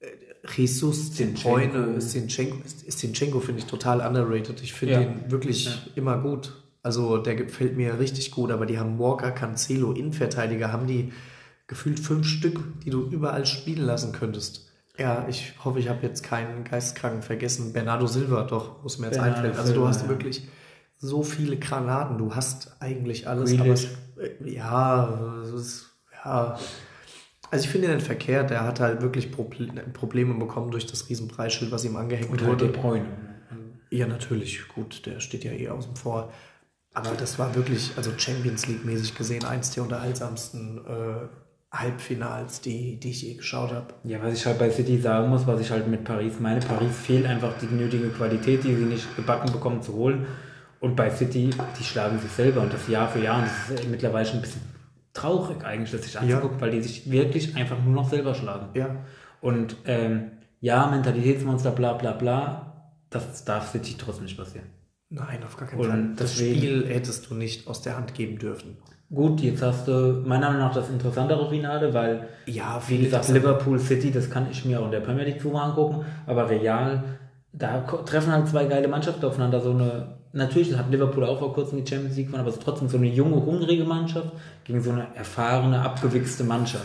[0.00, 0.08] äh,
[0.54, 1.48] Jesus, De Zinchenko.
[1.56, 4.60] Bruyne, Sinchenko, Sinchenko finde ich total underrated.
[4.62, 5.00] Ich finde Ja.
[5.00, 6.52] ihn wirklich immer gut.
[6.82, 11.12] Also der gefällt mir richtig gut, aber die haben Walker, Cancelo, Innenverteidiger, haben die
[11.68, 14.66] gefühlt fünf Stück, die du überall spielen lassen könntest.
[14.98, 17.72] Ja, ich hoffe, ich habe jetzt keinen Geistkranken vergessen.
[17.72, 19.58] Bernardo Silva, doch, es mir jetzt Bernardo einfällt.
[19.58, 20.08] Also du hast ja.
[20.08, 20.48] wirklich
[20.96, 22.18] so viele Granaten.
[22.18, 23.86] Du hast eigentlich alles, Grealish.
[24.16, 25.90] aber äh, ja, ist,
[26.24, 26.58] ja.
[27.50, 28.50] Also ich finde den verkehrt.
[28.50, 32.50] Der hat halt wirklich Proble Probleme bekommen durch das Riesenpreisschild, was ihm angehängt Und halt
[32.50, 32.72] wurde.
[32.72, 33.06] De Bruyne.
[33.90, 34.66] Ja, natürlich.
[34.68, 36.32] Gut, der steht ja eh außen vor.
[36.92, 41.28] Aber das war wirklich, also Champions League-mäßig gesehen, eins der unterhaltsamsten äh,
[41.78, 43.94] Halbfinals, die, die ich je geschaut habe.
[44.04, 46.96] Ja, was ich halt bei City sagen muss, was ich halt mit Paris meine, Paris
[46.96, 50.26] fehlt einfach die nötige Qualität, die sie nicht gebacken bekommen zu holen.
[50.80, 53.38] Und bei City, die schlagen sich selber und das Jahr für Jahr.
[53.38, 54.62] Und das ist mittlerweile schon ein bisschen
[55.12, 56.60] traurig eigentlich, dass sich anguckt, ja.
[56.60, 58.68] weil die sich wirklich einfach nur noch selber schlagen.
[58.74, 58.96] Ja.
[59.40, 64.66] Und ähm, ja, Mentalitätsmonster, bla bla bla, das darf City trotzdem nicht passieren.
[65.10, 66.14] Nein, auf gar keinen Fall.
[66.16, 68.76] Das deswegen, Spiel hättest du nicht aus der Hand geben dürfen.
[69.10, 73.78] Gut, jetzt hast du meiner Meinung nach das interessantere Finale, weil, ja, wie gesagt, Liverpool
[73.78, 77.02] City, das kann ich mir auch in der Premier League Tour angucken, aber Real,
[77.54, 79.62] da treffen halt zwei geile Mannschaften aufeinander.
[79.62, 82.62] So eine, natürlich hat Liverpool auch vor kurzem die Champions League gewonnen, aber es ist
[82.62, 84.30] trotzdem so eine junge, hungrige Mannschaft
[84.64, 86.84] gegen so eine erfahrene, abgewichste Mannschaft.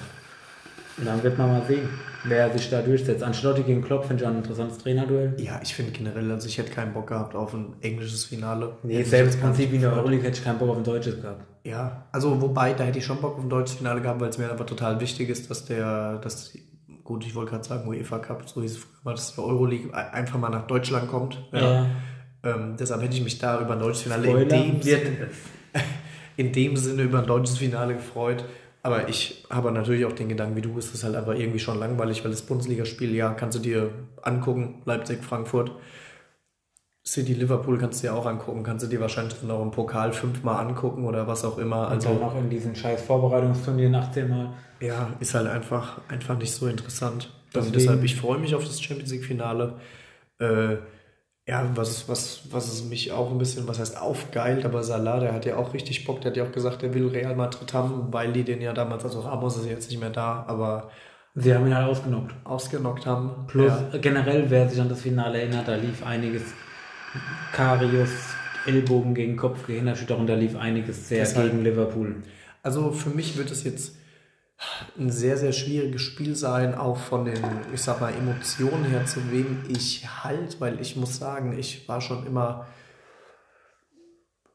[0.98, 1.90] Und dann wird man mal sehen,
[2.24, 3.24] wer sich da durchsetzt.
[3.24, 5.36] Ancelotti gegen Klopp finde ich ein interessantes Trainerduell.
[5.40, 8.78] Ja, ich finde generell, also ich hätte keinen Bock gehabt auf ein englisches Finale.
[8.84, 11.46] Nee, selbst Prinzip wie in der Euroleague hätte ich keinen Bock auf ein deutsches gehabt.
[11.64, 14.38] Ja, also wobei, da hätte ich schon Bock auf ein deutsches Finale gehabt, weil es
[14.38, 16.54] mir einfach total wichtig ist, dass der, dass,
[17.04, 20.38] gut, ich wollte gerade sagen UEFA Cup, so hieß es früher, dass der Euroleague einfach
[20.38, 21.42] mal nach Deutschland kommt.
[21.52, 21.60] Ja.
[21.60, 21.86] ja.
[22.44, 25.30] Ähm, deshalb hätte ich mich da über ein deutsches Finale in dem, Sinne,
[26.38, 28.44] in dem Sinne über ein deutsches Finale gefreut.
[28.86, 31.80] Aber ich habe natürlich auch den Gedanken, wie du, ist es halt aber irgendwie schon
[31.80, 33.92] langweilig, weil das Bundesligaspiel, ja, kannst du dir
[34.22, 35.72] angucken, Leipzig, Frankfurt.
[37.06, 40.14] City Liverpool kannst du dir auch angucken, kannst du dir wahrscheinlich dann auch im Pokal
[40.14, 41.88] fünfmal angucken oder was auch immer.
[41.88, 44.54] Also Und auch in diesen scheiß Vorbereitungsturnieren 18 Mal.
[44.82, 47.30] Ja, ist halt einfach, einfach nicht so interessant.
[47.54, 49.76] Also deshalb, ich freue mich auf das Champions League Finale.
[50.40, 50.78] Äh,
[51.46, 55.34] ja, was, was, was es mich auch ein bisschen, was heißt aufgeilt, aber Salah, der
[55.34, 58.14] hat ja auch richtig Bock, der hat ja auch gesagt, er will Real Madrid haben,
[58.14, 60.90] weil die den ja damals, also Ramos ist jetzt nicht mehr da, aber
[61.36, 62.36] Sie haben ihn halt ausgenockt.
[62.44, 63.48] Ausgenockt haben.
[63.48, 63.98] Plus ja.
[63.98, 66.44] generell, wer sich an das Finale erinnert, da lief einiges
[67.52, 68.12] Karius,
[68.68, 72.18] Ellbogen gegen Kopf, Gehirnerschütterung, da lief einiges sehr Deshalb, gegen Liverpool.
[72.62, 73.96] Also für mich wird es jetzt
[74.98, 77.42] ein sehr, sehr schwieriges Spiel sein, auch von den,
[77.74, 82.02] ich sag mal, Emotionen her, zu wem ich halt, weil ich muss sagen, ich war
[82.02, 82.68] schon immer,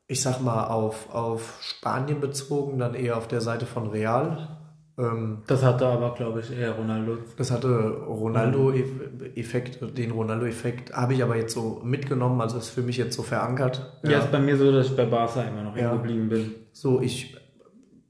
[0.07, 4.57] ich sag mal, auf, auf Spanien bezogen, dann eher auf der Seite von Real.
[4.99, 7.19] Ähm, das hatte aber, glaube ich, eher Ronaldo.
[7.37, 12.97] Das hatte Ronaldo-Effekt, den Ronaldo-Effekt habe ich aber jetzt so mitgenommen, also ist für mich
[12.97, 14.01] jetzt so verankert.
[14.03, 15.93] Ja, ja ist bei mir so, dass ich bei Barca immer noch ja.
[15.93, 16.55] geblieben bin.
[16.73, 17.37] So, ich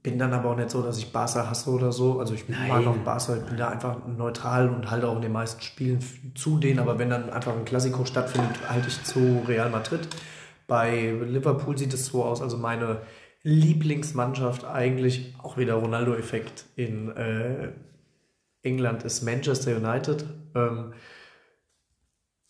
[0.01, 2.19] bin dann aber auch nicht so, dass ich Barca hasse oder so.
[2.19, 2.69] Also ich Nein.
[2.69, 5.99] mag auch Barca, ich bin da einfach neutral und halte auch in den meisten Spielen
[6.35, 6.79] zu denen.
[6.79, 10.07] Aber wenn dann einfach ein Klassiko stattfindet, halte ich zu Real Madrid.
[10.67, 13.01] Bei Liverpool sieht es so aus, also meine
[13.43, 17.71] Lieblingsmannschaft eigentlich, auch wieder Ronaldo-Effekt in äh,
[18.61, 20.25] England ist Manchester United.
[20.55, 20.93] Ähm,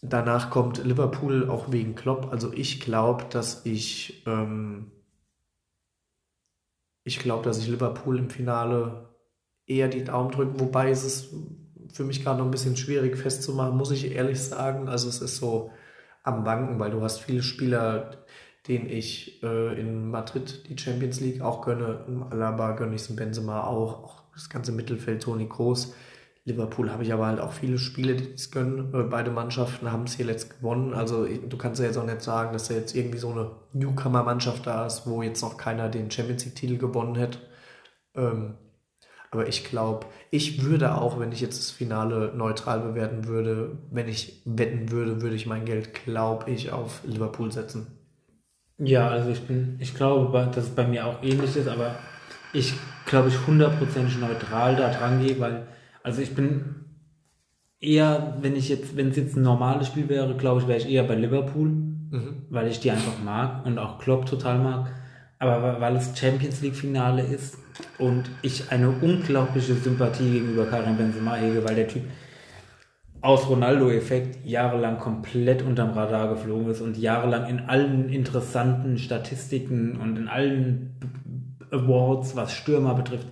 [0.02, 2.32] danach kommt Liverpool auch wegen Klopp.
[2.32, 4.24] Also ich glaube, dass ich...
[4.28, 4.92] Ähm,
[7.10, 9.10] ich glaube, dass ich Liverpool im Finale
[9.66, 11.34] eher die Daumen drücke, wobei es ist
[11.92, 14.88] für mich gerade noch ein bisschen schwierig festzumachen, muss ich ehrlich sagen.
[14.88, 15.72] Also es ist so
[16.24, 18.12] am Banken, weil du hast viele Spieler,
[18.68, 22.06] denen ich äh, in Madrid die Champions League auch gönne.
[22.08, 25.96] Im Alaba gönne ich es, Benzema auch, auch das ganze Mittelfeld, Toni Groß.
[26.52, 28.94] Liverpool habe ich aber halt auch viele Spiele, die es gönnen.
[28.94, 30.94] Äh, beide Mannschaften haben es hier letzt gewonnen.
[30.94, 34.68] Also du kannst ja jetzt auch nicht sagen, dass da jetzt irgendwie so eine Newcomer-Mannschaft
[34.68, 37.40] da ist, wo jetzt noch keiner den Champions League-Titel gewonnen hätte.
[38.16, 38.56] Ähm,
[39.32, 44.08] aber ich glaube, ich würde auch, wenn ich jetzt das Finale neutral bewerten würde, wenn
[44.08, 47.88] ich wetten würde, würde ich mein Geld, glaube ich, auf Liverpool setzen.
[48.80, 51.96] Ja, also ich bin, ich glaube, dass es bei mir auch ähnlich ist, aber
[52.54, 52.74] ich
[53.06, 55.68] glaube, ich hundertprozentig neutral da dran gehe, weil
[56.10, 56.76] also ich bin
[57.80, 60.90] eher, wenn ich jetzt, wenn es jetzt ein normales Spiel wäre, glaube ich, wäre ich
[60.90, 62.46] eher bei Liverpool, mhm.
[62.50, 64.92] weil ich die einfach mag und auch Klopp total mag.
[65.38, 67.60] Aber weil es Champions League Finale ist
[68.00, 72.02] und ich eine unglaubliche Sympathie gegenüber Karim Benzema hege, weil der Typ
[73.22, 80.18] aus Ronaldo-Effekt jahrelang komplett unterm Radar geflogen ist und jahrelang in allen interessanten Statistiken und
[80.18, 80.98] in allen
[81.70, 83.28] Awards, was Stürmer betrifft,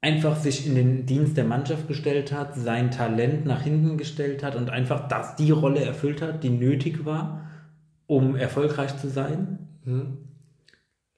[0.00, 4.54] einfach sich in den Dienst der Mannschaft gestellt hat, sein Talent nach hinten gestellt hat
[4.54, 7.50] und einfach das die Rolle erfüllt hat, die nötig war,
[8.06, 9.58] um erfolgreich zu sein.
[9.84, 10.18] Mhm.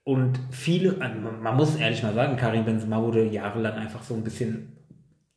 [0.03, 4.25] Und viele, also man muss ehrlich mal sagen, Karim Benzema wurde jahrelang einfach so ein
[4.25, 4.73] bisschen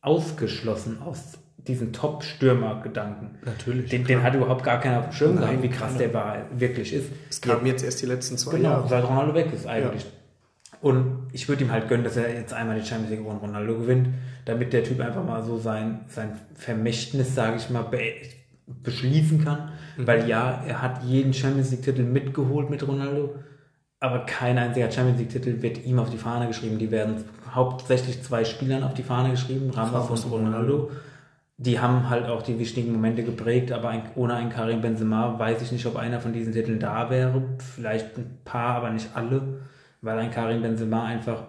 [0.00, 3.38] ausgeschlossen aus diesen Top-Stürmer-Gedanken.
[3.44, 3.90] Natürlich.
[3.90, 6.92] Den, den hat überhaupt gar keiner auf dem Schirm gehabt, wie krass der war, wirklich
[6.92, 7.10] ist.
[7.30, 8.82] Es kam jetzt erst die letzten zwei genau, Jahre.
[8.82, 10.02] Genau, seit Ronaldo weg ist eigentlich.
[10.02, 10.10] Ja.
[10.84, 13.78] Und ich würde ihm halt gönnen, dass er jetzt einmal die Champions League und Ronaldo
[13.78, 14.08] gewinnt,
[14.44, 18.00] damit der Typ einfach mal so sein, sein Vermächtnis, sage ich mal, be
[18.66, 19.70] beschließen kann.
[19.96, 20.06] Mhm.
[20.06, 23.34] Weil ja, er hat jeden Champions League-Titel mitgeholt mit Ronaldo,
[23.98, 26.78] aber kein einziger Champions League-Titel wird ihm auf die Fahne geschrieben.
[26.78, 30.90] Die werden hauptsächlich zwei Spielern auf die Fahne geschrieben, Ramos und Ronaldo.
[31.56, 35.62] die haben halt auch die wichtigen Momente geprägt, aber ein, ohne einen Karim Benzema weiß
[35.62, 37.42] ich nicht, ob einer von diesen Titeln da wäre.
[37.74, 39.60] Vielleicht ein paar, aber nicht alle,
[40.04, 41.44] weil ein Karim Benzema einfach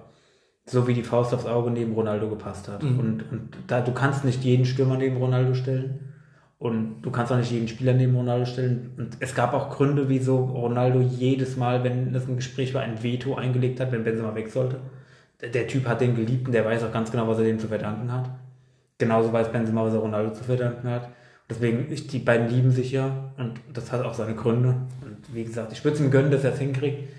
[0.65, 2.82] so wie die Faust aufs Auge neben Ronaldo gepasst hat.
[2.84, 3.00] Mhm.
[3.00, 6.12] Und, und da, du kannst nicht jeden Stürmer neben Ronaldo stellen.
[6.58, 8.91] Und du kannst auch nicht jeden Spieler neben Ronaldo stellen.
[8.98, 13.04] Und es gab auch Gründe, wieso Ronaldo jedes Mal, wenn es ein Gespräch war, ein
[13.04, 14.80] Veto eingelegt hat, wenn Benzema weg sollte.
[15.41, 17.60] Der, der Typ hat den geliebt und der weiß auch ganz genau, was er dem
[17.60, 18.30] zu verdanken hat.
[18.98, 21.10] Genauso weiß Benzema, was er Ronaldo zu verdanken hat.
[21.50, 24.78] Deswegen, ich, die beiden lieben sich ja und das hat auch seine Gründe.
[25.04, 27.10] Und wie gesagt, ich würde es ihm gönnen, dass er es hinkriegt.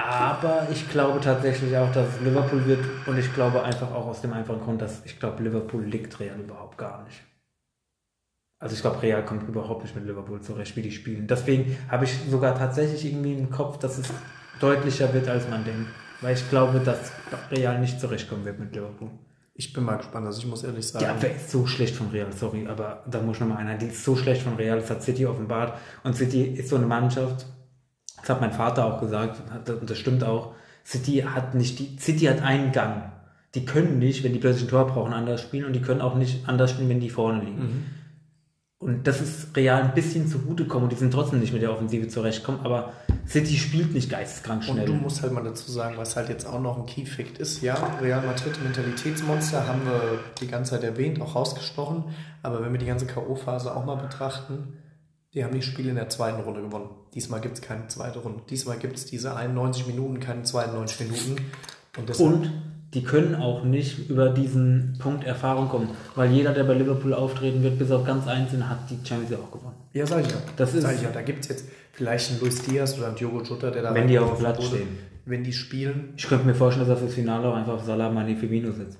[0.00, 4.20] Aber ich glaube tatsächlich auch, dass es Liverpool wird und ich glaube einfach auch aus
[4.20, 7.20] dem einfachen Grund, dass ich glaube, Liverpool liegt Real überhaupt gar nicht.
[8.60, 11.26] Also ich glaube, Real kommt überhaupt nicht mit Liverpool zurecht, wie die spielen.
[11.26, 14.08] Deswegen habe ich sogar tatsächlich irgendwie im Kopf, dass es
[14.60, 15.90] deutlicher wird, als man denkt.
[16.20, 17.12] Weil ich glaube, dass
[17.50, 19.10] Real nicht zurechtkommen wird mit Liverpool.
[19.54, 21.04] Ich bin mal gespannt, also ich muss ehrlich sagen.
[21.04, 23.86] Die Abwehr ist so schlecht von Real, sorry, aber da muss ich nochmal einer, die
[23.86, 25.76] ist so schlecht von Real, das hat City offenbart.
[26.04, 27.46] Und City ist so eine Mannschaft,
[28.20, 30.54] das hat mein Vater auch gesagt, und das stimmt auch,
[30.84, 33.12] City hat nicht, die, City hat einen Gang.
[33.54, 36.14] Die können nicht, wenn die plötzlich ein Tor brauchen, anders spielen und die können auch
[36.14, 37.60] nicht anders spielen, wenn die vorne liegen.
[37.60, 37.84] Mhm.
[38.80, 42.06] Und das ist Real ein bisschen zugutekommen und die sind trotzdem nicht mit der Offensive
[42.06, 42.92] zurechtkommen, aber
[43.26, 44.88] City spielt nicht geisteskrank schnell.
[44.88, 47.60] Und du musst halt mal dazu sagen, was halt jetzt auch noch ein Key-Fact ist.
[47.60, 52.04] Ja, Real Madrid Mentalitätsmonster haben wir die ganze Zeit erwähnt, auch rausgesprochen.
[52.44, 54.74] Aber wenn wir die ganze K.O.-Phase auch mal betrachten,
[55.34, 56.90] die haben die Spiele in der zweiten Runde gewonnen.
[57.14, 58.42] Diesmal gibt es keine zweite Runde.
[58.48, 61.36] Diesmal gibt es diese 91 Minuten, keine 92 Minuten.
[61.96, 62.52] Und, und
[62.94, 67.62] die können auch nicht über diesen Punkt Erfahrung kommen, weil jeder, der bei Liverpool auftreten
[67.62, 69.76] wird, bis auf ganz einzeln, hat die Champions League auch gewonnen.
[69.92, 70.38] Ja, sag ich ja.
[70.56, 71.10] Das ist, sag ich ja.
[71.10, 74.08] Da gibt es jetzt vielleicht einen Luis Diaz oder einen Diogo Jota, der da Wenn
[74.08, 74.88] die auf dem Platz stehen.
[75.26, 76.14] Wenn die spielen.
[76.16, 78.98] Ich könnte mir vorstellen, dass er fürs Finale auch einfach auf Salah Mane Firmino sitzt.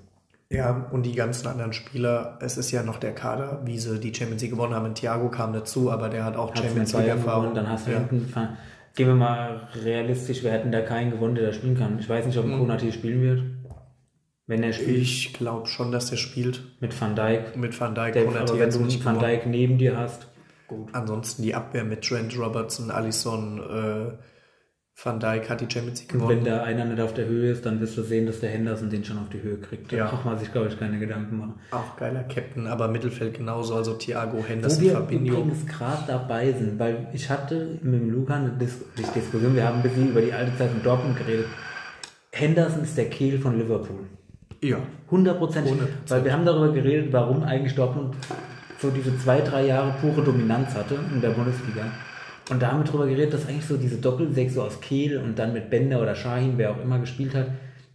[0.51, 4.15] Ja, und die ganzen anderen Spieler, es ist ja noch der Kader, wie sie die
[4.15, 4.95] Champions League gewonnen haben.
[4.95, 7.55] Thiago kam dazu, aber der hat auch Hat's Champions League Erfahrung.
[7.55, 7.99] Dann hast du ja.
[7.99, 8.33] hinten,
[8.95, 11.99] gehen wir mal realistisch, wir hätten da keinen gewonnen, der da spielen kann.
[11.99, 12.61] Ich weiß nicht, ob mhm.
[12.61, 13.43] Konati spielen wird.
[14.47, 14.97] Wenn er spielt.
[14.97, 16.81] Ich glaube schon, dass er spielt.
[16.81, 17.55] Mit Van Dijk.
[17.55, 18.15] Mit Van Dijk.
[18.15, 20.29] Der, aber wenn du nicht Van Dijk neben dir hast,
[20.67, 20.89] gut.
[20.95, 24.13] Ansonsten die Abwehr mit Trent Robertson, Allison, äh,
[25.01, 26.39] Van Dijk hat die Champions League gewonnen.
[26.39, 28.51] Und wenn da einer nicht auf der Höhe ist, dann wirst du sehen, dass der
[28.51, 29.93] Henderson den schon auf die Höhe kriegt.
[29.93, 30.07] Da ja.
[30.07, 31.55] braucht man sich, glaube ich, keine Gedanken machen.
[31.71, 35.35] Auch geiler Captain, aber Mittelfeld genauso, also Thiago, Henderson, Wo wir Fabinho.
[35.35, 39.77] übrigens gerade dabei sind, weil ich hatte mit dem Luca eine Dis Diskussion, wir haben
[39.77, 41.47] ein bisschen über die alte Zeit in Dortmund geredet.
[42.33, 44.01] Henderson ist der Kehl von Liverpool.
[44.63, 44.79] Ja.
[45.13, 45.75] Hundertprozentig.
[46.09, 48.17] Weil wir haben darüber geredet, warum eigentlich Dortmund
[48.81, 51.85] so diese zwei, drei Jahre pure Dominanz hatte in der Bundesliga.
[52.51, 55.39] Und da haben wir darüber geredet, dass eigentlich so diese Doppelsechs so aus Kehl und
[55.39, 57.49] dann mit Bender oder Shahin, wer auch immer gespielt hat,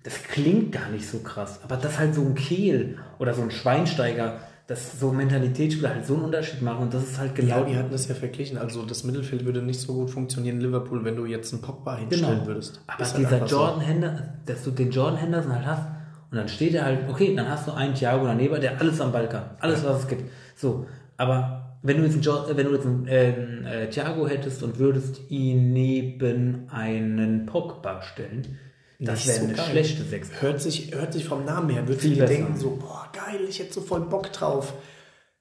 [0.03, 1.59] das klingt gar nicht so krass.
[1.63, 6.15] Aber dass halt so ein Kehl oder so ein Schweinsteiger, dass so Mentalitätsspieler halt so
[6.15, 7.59] einen Unterschied machen und das ist halt genau.
[7.59, 8.57] Ja, die hatten das ja verglichen.
[8.57, 11.97] Also das Mittelfeld würde nicht so gut funktionieren in Liverpool, wenn du jetzt einen Pogba
[11.97, 12.47] hinstellen genau.
[12.47, 12.81] würdest.
[12.87, 13.85] Aber ist dieser halt Jordan so.
[13.85, 15.87] Henderson, dass du den Jordan Henderson halt hast,
[16.33, 19.11] und dann steht er halt, okay, dann hast du einen Thiago daneben, der alles am
[19.11, 19.51] Ball kann.
[19.59, 20.31] Alles, was es gibt.
[20.55, 24.63] So, aber wenn du jetzt einen, jo wenn du jetzt einen äh, äh, Thiago hättest
[24.63, 28.57] und würdest ihn neben einen Pogba stellen,
[28.99, 29.65] das wäre so eine geil.
[29.69, 30.29] schlechte Sechs.
[30.41, 33.73] Hört sich, hört sich vom Namen her, würde viele denken so, boah, geil, ich hätte
[33.73, 34.73] so voll Bock drauf.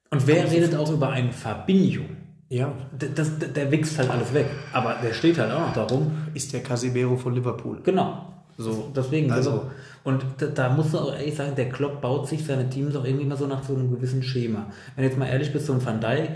[0.09, 2.03] Und wer redet auch über einen Fabinho?
[2.49, 2.73] Ja.
[2.97, 4.45] Das, das, der wächst halt alles weg.
[4.73, 6.27] Aber der steht halt auch noch darum.
[6.33, 7.81] Ist der Casimiro von Liverpool.
[7.83, 8.32] Genau.
[8.57, 9.31] So, deswegen.
[9.31, 9.69] Also,
[10.03, 13.05] und da, da musst du auch ehrlich sagen, der Klopp baut sich seine Teams auch
[13.05, 14.67] irgendwie mal so nach so einem gewissen Schema.
[14.95, 16.31] Wenn jetzt mal ehrlich bist, so ein Van Dijk,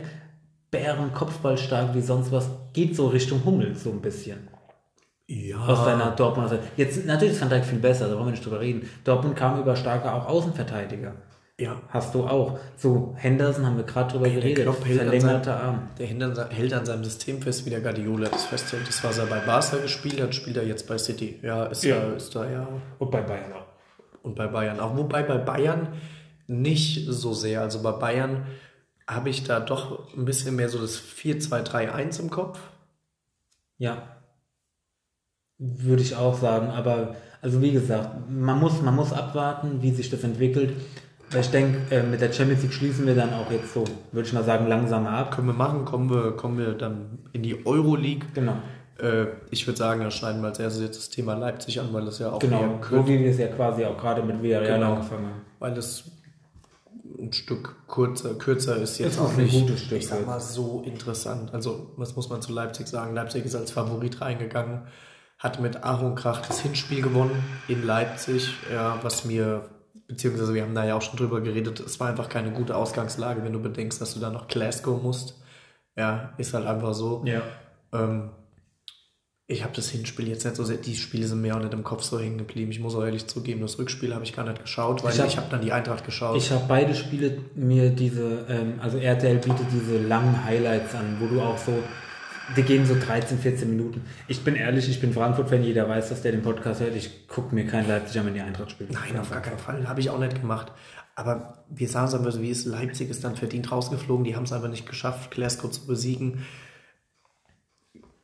[0.71, 4.47] Bären, Kopfballstark wie sonst was, geht so Richtung Hummel so ein bisschen.
[5.27, 5.57] Ja.
[5.57, 6.63] Aus deiner Dortmunder Seite.
[6.77, 8.87] Jetzt, natürlich ist Van Dijk viel besser, da wollen wir nicht drüber reden.
[9.03, 11.13] Dortmund kam über starke auch Außenverteidiger.
[11.59, 11.81] Ja.
[11.89, 12.59] Hast du auch.
[12.77, 14.63] So, Henderson haben wir gerade drüber der geredet.
[14.63, 15.89] Klopp hält Verlängerter seinem, Arm.
[15.97, 18.87] Der Henderson hält an seinem System fest, wie der Guardiola das festhält.
[18.87, 21.39] Das, was er bei Barca gespielt hat, spielt er jetzt bei City.
[21.41, 21.99] Ja, ist, ja.
[21.99, 22.67] Da, ist da ja.
[22.99, 23.65] Und bei Bayern auch.
[24.21, 24.95] Und bei Bayern auch.
[24.95, 25.93] Wobei bei Bayern
[26.45, 27.61] nicht so sehr.
[27.61, 28.45] Also bei Bayern
[29.07, 32.59] habe ich da doch ein bisschen mehr so das 4-2-3-1 im Kopf.
[33.79, 34.17] Ja.
[35.57, 36.67] Würde ich auch sagen.
[36.67, 40.73] Aber, also wie gesagt, man muss, man muss abwarten, wie sich das entwickelt.
[41.37, 44.33] Ich denke, äh, mit der Champions League schließen wir dann auch jetzt so, würde ich
[44.33, 45.35] mal sagen, langsam ab.
[45.35, 48.25] Können wir machen, kommen wir, kommen wir dann in die Euroleague.
[48.33, 48.57] Genau.
[48.99, 52.05] Äh, ich würde sagen, da schneiden wir als erstes jetzt das Thema Leipzig an, weil
[52.05, 54.93] das ja auch genau, so wie wir es ja quasi auch gerade mit Villarreal genau,
[54.93, 55.41] angefangen haben.
[55.59, 56.05] Weil es
[57.19, 60.83] ein Stück kürzer, kürzer ist jetzt ist auch nicht, gutes Stück ich sag mal, so
[60.85, 61.53] interessant.
[61.53, 63.13] Also, was muss man zu Leipzig sagen?
[63.13, 64.83] Leipzig ist als Favorit reingegangen,
[65.37, 69.65] hat mit Aaron Krach das Hinspiel gewonnen in Leipzig, ja, was mir
[70.07, 73.43] beziehungsweise wir haben da ja auch schon drüber geredet, es war einfach keine gute Ausgangslage,
[73.43, 75.41] wenn du bedenkst, dass du da noch Glasgow musst.
[75.97, 77.23] Ja, ist halt einfach so.
[77.25, 77.41] Ja.
[77.93, 78.29] Ähm,
[79.49, 81.83] ich habe das Hinspiel jetzt nicht so sehr, die Spiele sind mir auch nicht im
[81.83, 82.69] Kopf so hängen geblieben.
[82.69, 85.21] Ich muss auch ehrlich zugeben, das Rückspiel habe ich gar nicht geschaut, weil Ich ich
[85.23, 86.35] hab- habe hab dann die Eintracht geschaut.
[86.37, 91.27] Ich habe beide Spiele mir diese, ähm, also RTL bietet diese langen Highlights an, wo
[91.27, 91.71] du auch so,
[92.55, 94.05] die gehen so 13, 14 Minuten.
[94.27, 96.95] Ich bin ehrlich, ich bin Frankfurt-Fan, jeder weiß, dass der den Podcast hört.
[96.95, 98.93] Ich gucke mir kein Leipzig an, wenn die Eintracht spielt.
[98.93, 99.87] Nein, auf gar keinen Fall.
[99.87, 100.71] Habe ich auch nicht gemacht.
[101.15, 104.23] Aber wir sagen es einfach so, wie es Leipzig ist dann verdient rausgeflogen.
[104.23, 106.45] Die haben es einfach nicht geschafft, Glasgow zu besiegen.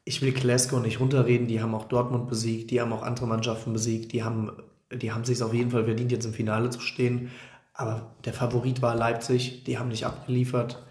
[0.05, 1.47] Ich will Glasgow nicht runterreden.
[1.47, 2.71] Die haben auch Dortmund besiegt.
[2.71, 4.13] Die haben auch andere Mannschaften besiegt.
[4.13, 4.51] Die haben,
[4.91, 7.31] die haben sich auf jeden Fall verdient, jetzt im Finale zu stehen.
[7.73, 9.63] Aber der Favorit war Leipzig.
[9.63, 10.83] Die haben nicht abgeliefert.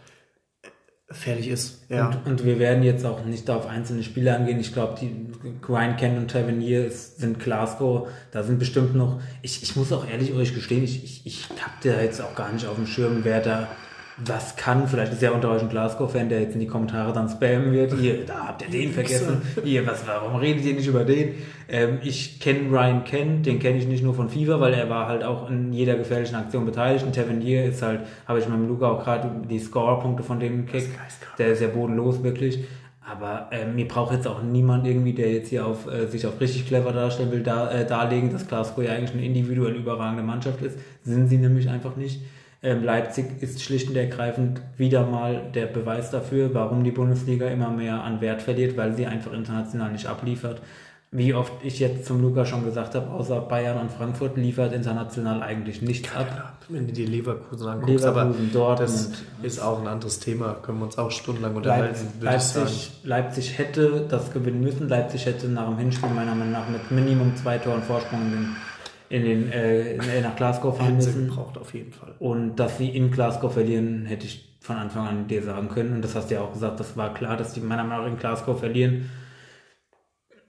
[1.12, 1.84] Fertig ist.
[1.88, 2.08] Ja.
[2.08, 4.60] Und, und wir werden jetzt auch nicht auf einzelne Spiele angehen.
[4.60, 5.14] Ich glaube, die
[5.68, 8.08] Ryan Kent und Tavernier sind Glasgow.
[8.30, 9.20] Da sind bestimmt noch.
[9.42, 12.52] Ich, ich muss auch ehrlich euch gestehen, ich, ich, ich habe da jetzt auch gar
[12.52, 13.68] nicht auf dem Schirm, wer da
[14.18, 14.86] was kann.
[14.86, 17.98] Vielleicht ist ja unter euch ein Glasgow-Fan, der jetzt in die Kommentare dann spammen wird.
[18.00, 19.42] Ihr, da habt ihr den vergessen.
[19.64, 21.34] Ihr, was, warum redet ihr nicht über den?
[21.68, 25.08] Ähm, ich kenne Ryan Kent, den kenne ich nicht nur von FIFA, weil er war
[25.08, 27.04] halt auch in jeder gefährlichen Aktion beteiligt.
[27.04, 30.66] Und Tavernier ist halt, habe ich mit dem Luca auch gerade die Score-Punkte von dem
[30.66, 31.36] geisteskrank.
[31.38, 32.64] Der ist ja bodenlos, wirklich.
[33.04, 36.40] Aber ähm, mir braucht jetzt auch niemand irgendwie, der jetzt hier auf, äh, sich auf
[36.40, 40.62] richtig clever darstellen will, da, äh, darlegen, dass Glasgow ja eigentlich eine individuell überragende Mannschaft
[40.62, 40.78] ist.
[41.02, 42.20] Sind sie nämlich einfach nicht.
[42.64, 47.70] Ähm, Leipzig ist schlicht und ergreifend wieder mal der Beweis dafür, warum die Bundesliga immer
[47.70, 50.62] mehr an Wert verliert, weil sie einfach international nicht abliefert.
[51.14, 55.42] Wie oft ich jetzt zum Luca schon gesagt habe, außer Bayern und Frankfurt liefert international
[55.42, 56.56] eigentlich nichts ab.
[56.70, 58.80] Wenn du die Leverkusen anguckst, Leverkusen, aber Dortmund.
[58.80, 59.10] das
[59.42, 60.54] ist auch ein anderes Thema.
[60.62, 62.96] Können wir uns auch stundenlang unterhalten, Leipzig, würde ich sagen.
[63.04, 64.88] Leipzig, hätte das gewinnen müssen.
[64.88, 68.56] Leipzig hätte nach dem Hinspiel meiner Meinung nach mit Minimum zwei Toren Vorsprung in den,
[69.12, 71.28] in den, äh, in- nach Glasgow fahren sie müssen.
[71.28, 72.14] gebraucht, auf jeden Fall.
[72.18, 75.92] Und dass sie in Glasgow verlieren, hätte ich von Anfang an dir sagen können.
[75.96, 78.12] Und das hast du ja auch gesagt, das war klar, dass die meiner Meinung nach
[78.12, 79.10] in Glasgow verlieren.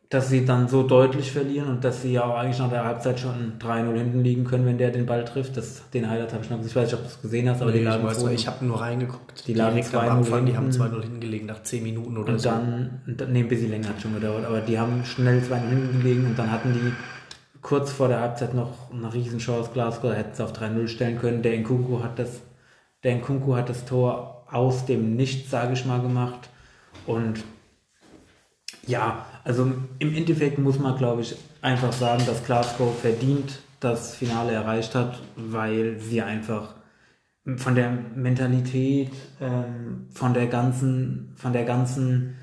[0.09, 3.19] Dass sie dann so deutlich verlieren und dass sie ja auch eigentlich nach der Halbzeit
[3.19, 5.57] schon 3-0 hinten liegen können, wenn der den Ball trifft.
[5.57, 6.69] Das, den Highlight habe ich noch gesehen.
[6.69, 8.31] Ich weiß nicht, ob du es gesehen hast, aber Nee, die ich lagen 2-0.
[8.31, 9.47] ich habe nur reingeguckt.
[9.47, 10.81] Die lagen Direkt am 2-0 Anfang, die haben hinten.
[10.83, 12.49] 2-0 hingelegen nach 10 Minuten oder Und so.
[12.49, 15.57] dann, und dann, nee, ein bisschen länger hat schon gedauert, aber die haben schnell zwei
[15.57, 16.93] hinten gelegen und dann hatten die
[17.63, 21.41] kurz vor der Halbzeit noch eine Riesenchance Glasgow, da hätten sie auf 3-0 stellen können.
[21.41, 22.41] Der Nkunku hat das,
[23.03, 26.49] der Nkunku hat das Tor aus dem Nichts, sage ich mal, gemacht.
[27.07, 27.43] Und
[28.85, 34.51] ja, also im Endeffekt muss man, glaube ich, einfach sagen, dass Glasgow verdient das Finale
[34.51, 36.75] erreicht hat, weil sie einfach
[37.57, 42.35] von der Mentalität, ähm, von der ganzen, von der ganzen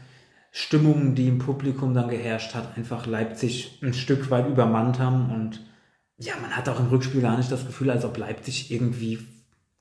[0.51, 5.65] Stimmung, die im Publikum dann geherrscht hat, einfach Leipzig ein Stück weit übermannt haben und
[6.19, 9.21] ja, man hat auch im Rückspiel gar nicht das Gefühl, als ob Leipzig irgendwie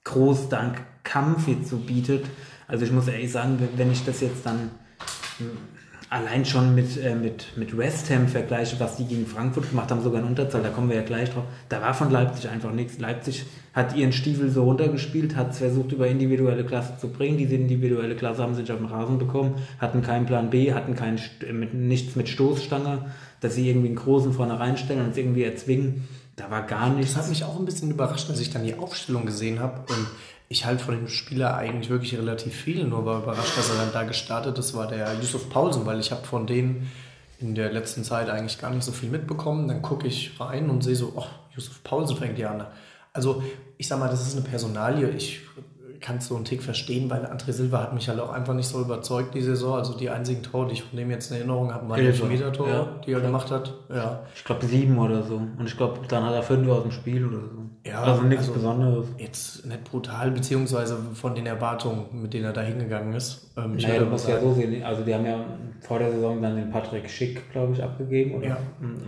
[0.06, 2.26] groß dank Kampf jetzt so bietet.
[2.68, 4.72] Also ich muss ehrlich sagen, wenn- ich das jetzt dann
[5.40, 5.50] hm,
[6.10, 10.02] allein schon mit, äh, mit, mit West Ham vergleiche, was die gegen Frankfurt gemacht haben,
[10.02, 12.98] sogar in Unterzahl, da kommen wir ja gleich drauf, da war von Leipzig einfach nichts.
[13.00, 17.38] Leipzig hat ihren Stiefel so runtergespielt, hat es versucht über individuelle Klasse zu bringen.
[17.38, 20.96] Diese individuelle Klasse haben sie nicht auf den Rasen bekommen, hatten keinen Plan B, hatten
[20.96, 23.06] keinen, St- äh, mit, nichts mit Stoßstange,
[23.42, 26.08] dass sie irgendwie einen Großen vorne reinstellen und es irgendwie erzwingen.
[26.36, 27.14] Da war gar nichts.
[27.14, 29.82] Das hat mich auch ein bisschen überrascht, als ich dann die Aufstellung gesehen habe.
[29.82, 30.08] Und
[30.50, 33.94] ich halte von dem Spieler eigentlich wirklich relativ viel, nur war überrascht, dass er dann
[33.94, 36.92] da gestartet ist, war der Yusuf Paulsen, weil ich habe von denen
[37.40, 39.68] in der letzten Zeit eigentlich gar nicht so viel mitbekommen.
[39.68, 42.66] Dann gucke ich rein und sehe so, oh, Yusuf Paulsen fängt ja an.
[43.14, 43.44] Also
[43.78, 45.10] ich sag mal, das ist eine Personalie.
[45.12, 45.42] Ich
[46.00, 48.80] kann so einen Tick verstehen, weil André Silva hat mich halt auch einfach nicht so
[48.82, 49.76] überzeugt die Saison.
[49.76, 52.24] Also die einzigen Tore, die ich von dem jetzt in Erinnerung habe, waren die Elfer.
[52.24, 52.88] Elfmeter-Tore, Ja.
[53.06, 53.74] die er gemacht hat.
[53.94, 54.22] Ja.
[54.36, 55.36] Ich glaube sieben oder so.
[55.36, 57.90] Und ich glaube, dann hat er fünf aus dem Spiel oder so.
[57.90, 59.08] Ja, also nichts also- Besonderes.
[59.18, 63.52] Jetzt nicht brutal, beziehungsweise von den Erwartungen, mit denen er da hingegangen ist.
[63.58, 65.44] Ähm, ich Naja, du musst ja so sehen, also die haben ja
[65.82, 68.36] vor der Saison dann den Patrick Schick, glaube ich, abgegeben.
[68.36, 68.48] Oder?
[68.48, 68.58] ja.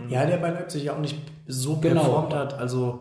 [0.08, 2.00] ja, der bei Leipzig ja auch nicht so Genau.
[2.00, 2.58] performt hat.
[2.58, 3.00] Also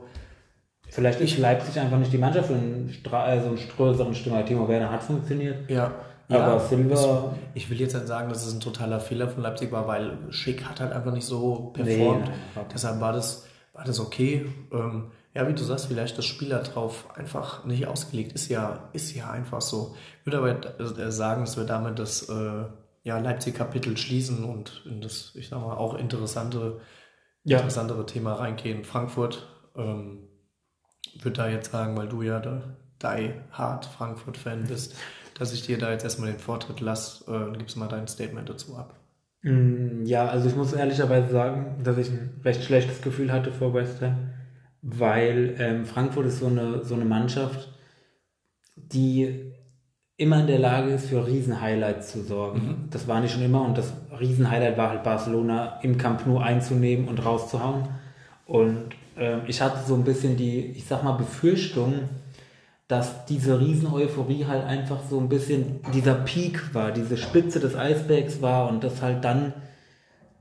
[0.92, 4.46] Vielleicht ist Leipzig einfach nicht die Mannschaft für einen, Stra also einen größeren Stürmer.
[4.46, 5.70] Timo Werner hat funktioniert.
[5.70, 5.92] ja.
[6.30, 9.70] Aber ja, Silva- Ich will jetzt nicht sagen, dass es ein totaler Fehler von Leipzig
[9.74, 12.28] war, weil Schick hat halt einfach nicht so performt.
[12.28, 12.62] Nee.
[12.74, 14.46] Deshalb war das, war das okay.
[14.72, 18.32] Ähm, ja, wie du sagst, vielleicht das Spieler drauf einfach nicht ausgelegt.
[18.32, 19.94] Ist ja, ist ja einfach so.
[20.22, 22.64] Ich würde aber äh, sagen, dass wir damit das äh,
[23.04, 26.80] ja, Leipzig-Kapitel schließen und in das, ich sag mal, auch interessante,
[27.44, 27.58] Ja.
[27.58, 28.86] interessantere Thema reingehen.
[28.86, 30.30] Frankfurt, ähm,
[31.20, 34.96] würde da jetzt sagen, weil du ja der Die Hard Frankfurt-Fan bist,
[35.38, 38.76] dass ich dir da jetzt erstmal den Vortritt lasse, äh, gibst mal dein Statement dazu
[38.78, 38.96] ab.
[39.44, 43.74] Mm, Ja, also ich muss ehrlicherweise sagen, dass ich ein recht schlechtes Gefühl hatte vor
[43.74, 44.30] West Ham.
[44.82, 47.70] weil ähm, Frankfurt ist so eine, so eine Mannschaft,
[48.76, 49.54] die
[50.18, 52.60] immer in der Lage ist, für Riesen-Highlights zu sorgen.
[52.60, 52.90] Mhm.
[52.92, 57.08] Das war nicht schon immer und das Riesen-Highlight war halt Barcelona im Camp Nou einzunehmen
[57.08, 57.90] und rauszuhauen.
[58.46, 58.90] Und
[59.22, 62.10] äh, ich hatte so ein bisschen die, ich sag mal, Befürchtung,
[62.88, 68.42] dass diese Riesen-Euphorie halt einfach so ein bisschen dieser Peak war, diese Spitze des Eisbergs
[68.42, 69.54] war und dass halt dann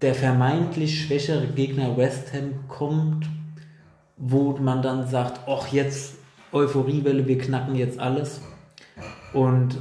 [0.02, 3.26] der vermeintlich schwächere Gegner West Ham kommt,
[4.16, 6.14] wo man dann sagt, ach jetzt
[6.52, 8.40] Euphoriewelle, wir knacken jetzt alles.
[9.32, 9.78] Und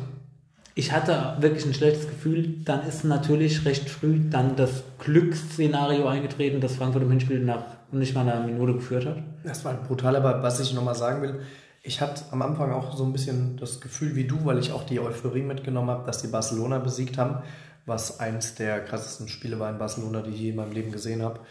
[0.79, 2.63] ich hatte wirklich ein schlechtes Gefühl.
[2.63, 8.15] Dann ist natürlich recht früh dann das Glücksszenario eingetreten, dass Frankfurt im Hinspiel nach nicht
[8.15, 9.17] mal einer Minute geführt hat.
[9.43, 11.41] Das war brutal, aber was ich nochmal sagen will,
[11.83, 14.85] ich hatte am Anfang auch so ein bisschen das Gefühl wie du, weil ich auch
[14.85, 17.43] die Euphorie mitgenommen habe, dass die Barcelona besiegt haben,
[17.85, 21.23] was eins der krassesten Spiele war in Barcelona, die ich je in meinem Leben gesehen
[21.23, 21.41] habe.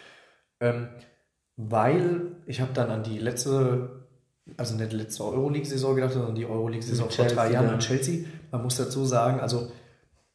[0.61, 0.89] Ähm,
[1.57, 3.98] weil ich habe dann an die letzte
[4.57, 8.25] also nicht die letzte Euroleague-Saison gedacht, sondern die Euroleague-Saison vor drei Jahren mit Chelsea.
[8.51, 9.71] Man muss dazu sagen, also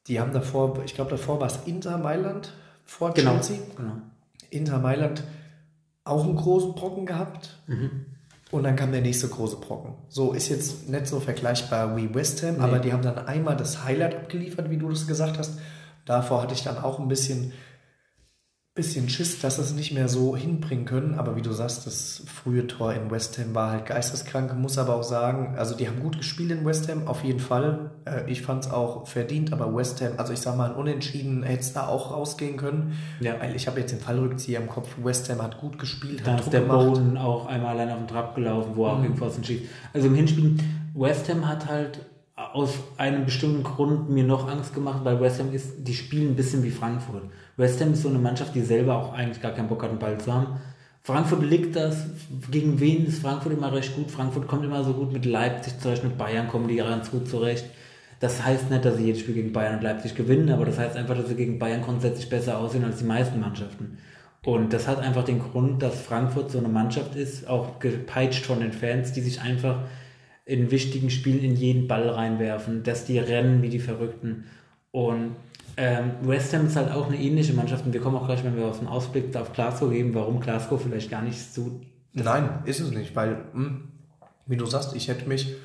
[0.07, 2.53] die haben davor, ich glaube davor war es Inter Mailand
[2.83, 3.57] vor genau, Chelsea.
[3.75, 3.93] Genau.
[4.49, 5.23] Inter Mailand
[6.03, 7.57] auch einen großen Brocken gehabt.
[7.67, 8.05] Mhm.
[8.51, 9.95] Und dann kam der nächste große Brocken.
[10.09, 12.61] So ist jetzt nicht so vergleichbar wie West Ham, nee.
[12.61, 15.57] aber die haben dann einmal das Highlight abgeliefert, wie du das gesagt hast.
[16.05, 17.53] Davor hatte ich dann auch ein bisschen
[18.75, 21.13] bisschen Schiss, dass es nicht mehr so hinbringen können.
[21.19, 24.55] Aber wie du sagst, das frühe Tor in West Ham war halt geisteskrank.
[24.57, 27.91] Muss aber auch sagen, also die haben gut gespielt in West Ham, auf jeden Fall.
[28.05, 31.43] Äh, ich fand es auch verdient, aber West Ham, also ich sag mal, ein Unentschieden
[31.43, 32.97] hätte es da auch rausgehen können.
[33.19, 33.35] Ja.
[33.39, 34.89] Weil ich habe jetzt den Fallrückzieher im Kopf.
[35.03, 36.23] West Ham hat gut gespielt.
[36.25, 39.13] Da ist der Boden auch einmal allein auf den Trab gelaufen, wo er mhm.
[39.13, 39.65] auch aus dem schießt.
[39.93, 40.57] Also im Hinspiel,
[40.95, 41.99] West Ham hat halt
[42.35, 46.35] aus einem bestimmten Grund mir noch Angst gemacht, weil West Ham ist, die spielen ein
[46.35, 47.21] bisschen wie Frankfurt.
[47.57, 49.99] West Ham ist so eine Mannschaft, die selber auch eigentlich gar keinen Bock hat, einen
[49.99, 50.57] Ball zu haben.
[51.01, 52.07] Frankfurt liegt das.
[52.49, 54.09] Gegen wen ist Frankfurt immer recht gut?
[54.09, 57.65] Frankfurt kommt immer so gut mit Leipzig zurecht, mit Bayern kommen die ganz gut zurecht.
[58.19, 60.95] Das heißt nicht, dass sie jedes Spiel gegen Bayern und Leipzig gewinnen, aber das heißt
[60.95, 63.97] einfach, dass sie gegen Bayern grundsätzlich besser aussehen als die meisten Mannschaften.
[64.45, 68.61] Und das hat einfach den Grund, dass Frankfurt so eine Mannschaft ist, auch gepeitscht von
[68.61, 69.79] den Fans, die sich einfach
[70.45, 74.45] in wichtigen Spielen in jeden Ball reinwerfen, dass die rennen wie die Verrückten.
[74.91, 75.35] Und
[75.77, 78.55] ähm, West Ham ist halt auch eine ähnliche Mannschaft und wir kommen auch gleich, wenn
[78.55, 81.81] wir auf den Ausblick auf Glasgow geben, warum Glasgow vielleicht gar nicht so.
[82.13, 83.91] Nein, ist es nicht, weil, mh, hm,
[84.45, 85.55] wie du sagst, ich hätte mich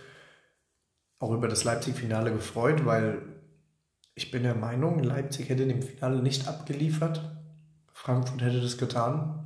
[1.18, 3.22] auch über das Leipzig-Finale gefreut, weil
[4.14, 7.38] ich bin der Meinung, Leipzig hätte dem Finale nicht abgeliefert.
[7.92, 9.44] Frankfurt hätte das getan,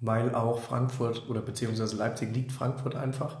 [0.00, 3.38] weil auch Frankfurt oder beziehungsweise Leipzig liegt Frankfurt einfach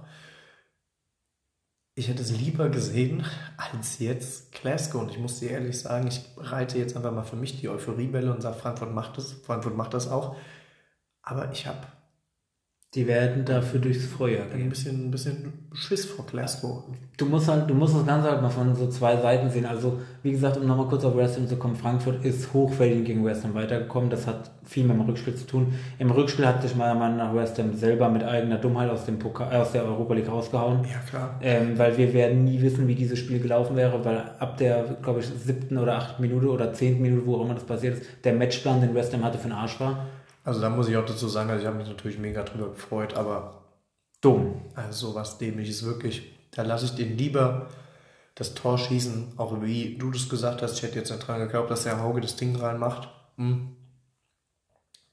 [1.98, 3.24] ich hätte es lieber gesehen
[3.56, 5.00] als jetzt Glasgow.
[5.02, 8.32] Und ich muss dir ehrlich sagen, ich reite jetzt einfach mal für mich die Euphoriebälle
[8.32, 10.36] und sage, Frankfurt macht das, Frankfurt macht das auch.
[11.22, 11.86] Aber ich habe
[12.96, 14.62] die werden dafür durchs Feuer gehen.
[14.62, 16.82] Ein bisschen, ein bisschen Schiss vor Glasgow.
[17.18, 19.66] Du musst halt, du musst das Ganze halt mal von so zwei Seiten sehen.
[19.66, 23.22] Also, wie gesagt, um nochmal kurz auf West Ham zu kommen, Frankfurt ist hochverdient gegen
[23.22, 24.08] West Ham weitergekommen.
[24.08, 25.74] Das hat viel mit dem Rückspiel zu tun.
[25.98, 29.18] Im Rückspiel hat sich meiner Meinung nach West Ham selber mit eigener Dummheit aus, dem
[29.18, 30.80] Pokal, aus der Europa League rausgehauen.
[30.84, 31.38] Ja, klar.
[31.42, 35.20] Ähm, weil wir werden nie wissen, wie dieses Spiel gelaufen wäre, weil ab der, glaube
[35.20, 38.32] ich, siebten oder achten Minute oder zehnten Minute, wo auch immer das passiert ist, der
[38.32, 40.06] Matchplan, den West Ham hatte, für den Arsch war.
[40.46, 43.14] Also da muss ich auch dazu sagen, also ich habe mich natürlich mega drüber gefreut,
[43.14, 43.64] aber
[44.20, 44.62] dumm.
[44.76, 46.32] Also sowas dämliches wirklich.
[46.52, 47.66] Da lasse ich den lieber
[48.36, 50.76] das Tor schießen, auch wie du das gesagt hast.
[50.76, 53.08] Ich hätte jetzt nicht dran geglaubt, dass der Hauge das Ding reinmacht.
[53.36, 53.74] Hm.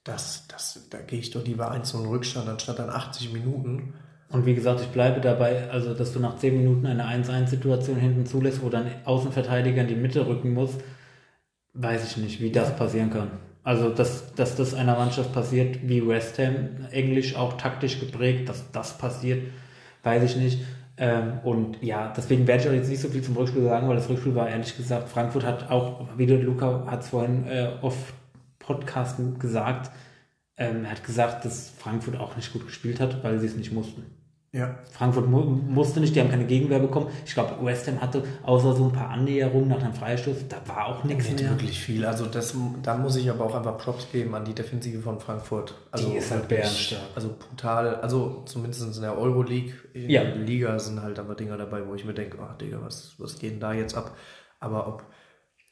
[0.03, 3.95] Das, das, da gehe ich doch lieber 1 0 Rückstand anstatt dann 80 Minuten.
[4.29, 8.27] Und wie gesagt, ich bleibe dabei, also dass du nach 10 Minuten eine 1-1-Situation hinten
[8.27, 10.77] zulässt, wo dann Außenverteidiger in die Mitte rücken muss,
[11.73, 13.31] weiß ich nicht, wie das passieren kann.
[13.64, 18.72] Also, dass, dass das einer Mannschaft passiert wie West Ham, Englisch auch taktisch geprägt, dass
[18.72, 19.47] das passiert,
[20.03, 20.59] weiß ich nicht.
[20.97, 23.95] Ähm, und ja, deswegen werde ich auch jetzt nicht so viel zum Rückspiel sagen, weil
[23.95, 27.70] das Rückspiel war ehrlich gesagt, Frankfurt hat auch, wie der Luca hat es vorhin äh,
[27.82, 28.14] auf
[28.59, 29.91] Podcasten gesagt,
[30.57, 33.72] ähm, er hat gesagt, dass Frankfurt auch nicht gut gespielt hat, weil sie es nicht
[33.72, 34.03] mussten.
[34.56, 34.76] Ja.
[34.91, 37.08] Frankfurt mu musste nicht, die haben keine Gegenwehr bekommen.
[37.26, 40.86] Ich glaube, West Ham hatte außer so ein paar Annäherungen nach einem Freistoß, da war
[40.86, 41.49] auch nichts mehr.
[41.49, 42.06] wirklich viel.
[42.06, 45.74] Also das, da muss ich aber auch einfach Props geben an die Defensive von Frankfurt.
[45.89, 47.01] Also die ist halt bärenstark.
[47.16, 50.24] Also brutal, also zumindest in der Euroleague, in ja.
[50.24, 53.39] der Liga sind halt aber Dinger dabei, wo ich mir denke, ach Digga, was, was
[53.39, 54.16] geht denn da jetzt ab?
[54.60, 55.04] Aber ob,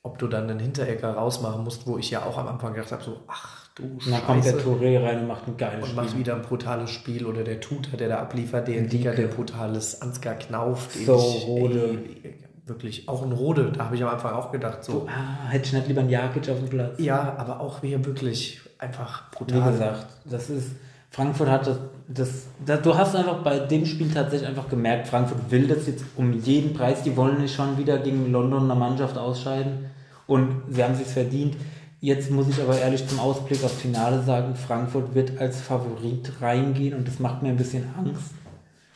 [0.02, 3.04] ob du dann einen Hinterecker rausmachen musst, wo ich ja auch am Anfang gedacht habe,
[3.04, 6.00] so, ach Du und dann kommt der Touré rein und macht ein geiles und Spiel.
[6.00, 7.26] Und macht wieder ein brutales Spiel.
[7.26, 10.90] Oder der Tutor, der da abliefert, der Liga, der brutales Ansgar Knauf.
[10.94, 12.00] So, Rode.
[12.24, 15.02] Ey, wirklich, auch ein Rode, da habe ich am Anfang auch gedacht, so.
[15.02, 17.00] Du, ah, hätte ich nicht lieber einen Jakic auf dem Platz.
[17.00, 19.68] Ja, aber auch wir wirklich einfach brutal.
[19.68, 20.72] Wie gesagt, das ist,
[21.10, 22.30] Frankfurt hat das, das,
[22.66, 26.34] das, du hast einfach bei dem Spiel tatsächlich einfach gemerkt, Frankfurt will das jetzt um
[26.34, 27.04] jeden Preis.
[27.04, 29.92] Die wollen nicht schon wieder gegen London eine Mannschaft ausscheiden.
[30.28, 31.58] Und sie haben sich verdient.
[32.04, 36.95] Jetzt muss ich aber ehrlich zum Ausblick aufs Finale sagen, Frankfurt wird als Favorit reingehen
[36.95, 38.34] und das macht mir ein bisschen Angst,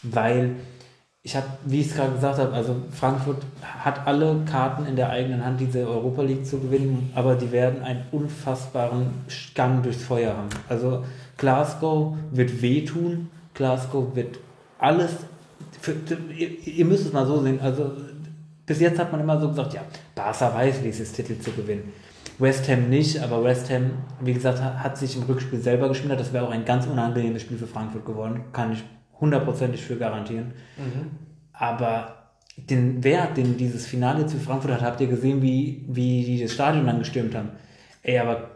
[0.01, 0.55] weil
[1.21, 5.11] ich habe, wie ich es gerade gesagt habe, also Frankfurt hat alle Karten in der
[5.11, 9.05] eigenen Hand, diese Europa League zu gewinnen, aber die werden einen unfassbaren
[9.53, 10.49] Gang durchs Feuer haben.
[10.67, 11.05] Also
[11.37, 14.39] Glasgow wird wehtun, Glasgow wird
[14.79, 15.11] alles,
[15.79, 15.93] für,
[16.35, 17.91] ihr, ihr müsst es mal so sehen, also
[18.65, 19.81] bis jetzt hat man immer so gesagt, ja,
[20.15, 21.93] Barca weiß, wie es ist, Titel zu gewinnen.
[22.37, 26.19] West Ham nicht, aber West Ham, wie gesagt, hat sich im Rückspiel selber geschmiedet.
[26.19, 28.45] Das wäre auch ein ganz unangenehmes Spiel für Frankfurt geworden.
[28.51, 28.83] Kann ich
[29.19, 30.53] hundertprozentig für garantieren.
[30.77, 31.11] Mhm.
[31.53, 32.15] Aber
[32.57, 36.53] den Wert, den dieses Finale zu Frankfurt hat, habt ihr gesehen, wie, wie die das
[36.53, 37.51] Stadion dann gestürmt haben.
[38.01, 38.51] Ey, aber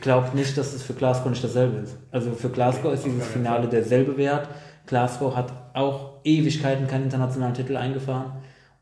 [0.00, 1.98] glaubt nicht, dass es für Glasgow nicht dasselbe ist.
[2.10, 4.48] Also für Glasgow ist dieses Finale derselbe Wert.
[4.86, 8.32] Glasgow hat auch Ewigkeiten keinen internationalen Titel eingefahren.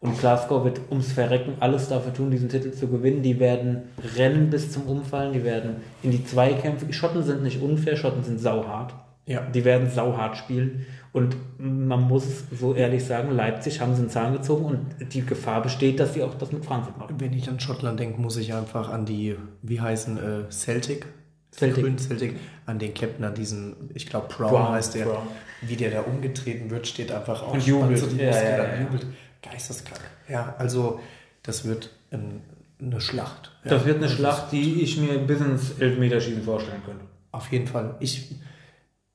[0.07, 3.23] Und Glasgow wird ums Verrecken alles dafür tun, diesen Titel zu gewinnen.
[3.23, 3.83] Die werden
[4.17, 6.93] rennen bis zum Umfallen, die werden in die Zweikämpfe.
[6.93, 8.95] Schotten sind nicht unfair, Schotten sind sauhart.
[9.27, 9.41] Ja.
[9.41, 10.87] Die werden sauhart spielen.
[11.13, 15.63] Und man muss so ehrlich sagen, Leipzig haben sie einen Zahn gezogen und die Gefahr
[15.63, 17.17] besteht, dass sie auch das mit Frankfurt machen.
[17.19, 21.07] Wenn ich an Schottland denke, muss ich einfach an die, wie heißen, äh, Celtic?
[21.51, 21.85] Celtic.
[21.85, 22.37] Grün Celtic,
[22.67, 25.27] an den Captain, an diesen, ich glaube Brown, Brown, heißt der, Brown.
[25.63, 27.99] wie der da umgetreten wird, steht einfach auch und jubelt.
[27.99, 28.81] So ja, ja, ja.
[28.83, 29.07] jubelt.
[29.51, 30.01] Geisteskrank.
[30.29, 31.01] Ja, also
[31.43, 32.43] das wird ein,
[32.81, 33.53] eine Schlacht.
[33.65, 33.71] Ja.
[33.71, 37.05] Das wird eine das Schlacht, die ich mir bis ins Elfmeterschießen vorstellen könnte.
[37.33, 37.97] Auf jeden Fall.
[38.01, 38.35] Ich,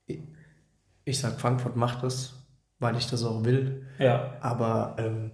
[0.06, 0.18] ich,
[1.04, 2.34] ich sag, Frankfurt macht das,
[2.78, 3.86] weil ich das auch will.
[3.98, 4.36] Ja.
[4.40, 5.30] Aber ähm,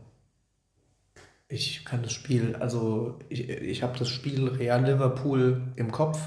[1.48, 6.20] ich kann das Spiel, also ich, ich habe das Spiel Real Liverpool im Kopf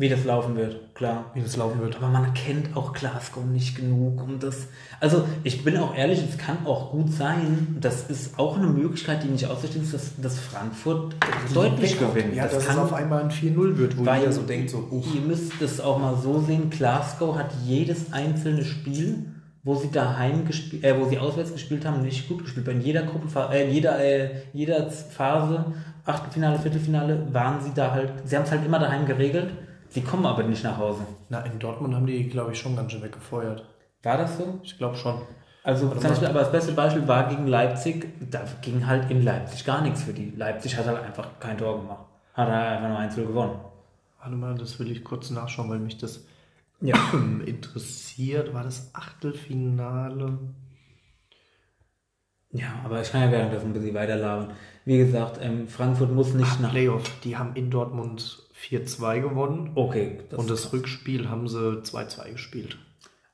[0.00, 1.26] wie das laufen wird, klar.
[1.34, 1.96] Wie das laufen wird.
[1.96, 4.68] Aber man kennt auch Glasgow nicht genug, um das.
[4.98, 9.22] Also, ich bin auch ehrlich, es kann auch gut sein, das ist auch eine Möglichkeit,
[9.22, 11.16] die nicht auszuschließen ist, dass, dass Frankfurt
[11.50, 12.34] die deutlich gewinnt.
[12.34, 14.78] Ja, das dass kann, es auf einmal ein 4-0 wird, wo jeder so denkt, so,
[14.90, 15.14] uff.
[15.14, 19.26] Ihr müsst es auch mal so sehen: Glasgow hat jedes einzelne Spiel,
[19.64, 22.66] wo sie daheim gespielt, äh, wo sie auswärts gespielt haben, nicht gut gespielt.
[22.68, 25.66] In jeder Gruppenphase, äh, jeder, äh, jeder Phase,
[26.06, 29.50] Achtelfinale, Viertelfinale, waren sie da halt, sie haben es halt immer daheim geregelt
[29.90, 31.02] Sie kommen aber nicht nach Hause.
[31.28, 33.64] Na, in Dortmund haben die, glaube ich, schon ganz schön weggefeuert.
[34.02, 34.60] War das so?
[34.62, 35.20] Ich glaube schon.
[35.62, 38.08] Also, zum Beispiel, aber das beste Beispiel war gegen Leipzig.
[38.30, 40.32] Da ging halt in Leipzig gar nichts für die.
[40.36, 42.04] Leipzig hat halt einfach kein Tor gemacht.
[42.34, 43.60] Hat er einfach nur 1 gewonnen.
[44.20, 46.24] Warte mal, das will ich kurz nachschauen, weil mich das
[46.80, 46.96] ja.
[47.44, 48.54] interessiert.
[48.54, 50.38] War das Achtelfinale?
[52.52, 54.52] Ja, aber ich kann ja währenddessen ein bisschen weiterlabern.
[54.84, 56.70] Wie gesagt, ähm, Frankfurt muss nicht Ach, nach.
[56.70, 59.72] Playoff, die haben in Dortmund 4-2 gewonnen.
[59.74, 60.18] Okay.
[60.30, 62.78] Das und das Rückspiel haben sie 2-2 gespielt.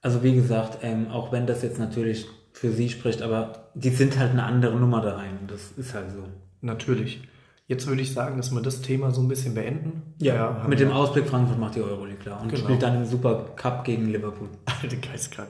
[0.02, 4.18] Also wie gesagt, ähm, auch wenn das jetzt natürlich für sie spricht, aber die sind
[4.18, 5.38] halt eine andere Nummer daheim.
[5.48, 6.24] Das ist halt so.
[6.60, 7.20] Natürlich.
[7.68, 10.14] Jetzt würde ich sagen, dass wir das Thema so ein bisschen beenden.
[10.18, 12.62] Ja, ja mit dem Ausblick Frankfurt macht die Euroleague klar und genau.
[12.62, 14.48] spielt dann im Super Cup gegen Liverpool.
[14.82, 15.48] Alte Geistkrank.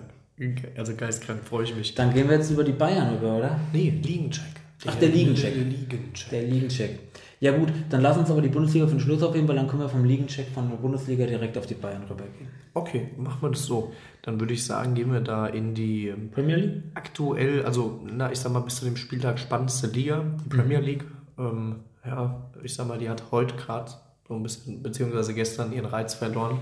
[0.76, 1.94] Also geistkrank freue ich mich.
[1.94, 3.60] Dann gehen wir jetzt über die Bayern über, oder?
[3.72, 4.44] Nee, Liegencheck.
[4.86, 5.54] Ach, der Liegencheck.
[6.30, 6.98] Der Liegencheck.
[7.38, 9.82] Ja gut, dann lass uns aber die Bundesliga für den Schluss aufheben, weil dann können
[9.82, 12.48] wir vom Liegencheck von der Bundesliga direkt auf die Bayern rübergehen.
[12.72, 13.92] Okay, machen wir das so.
[14.22, 16.82] Dann würde ich sagen, gehen wir da in die ähm, Premier League?
[16.94, 20.84] Aktuell, also na, ich sag mal bis zu dem Spieltag spannendste Liga, die Premier mhm.
[20.84, 21.04] League.
[21.38, 21.76] Ähm,
[22.06, 23.90] ja, ich sag mal, die hat heute gerade
[24.26, 26.60] so ein bisschen, beziehungsweise gestern ihren Reiz verloren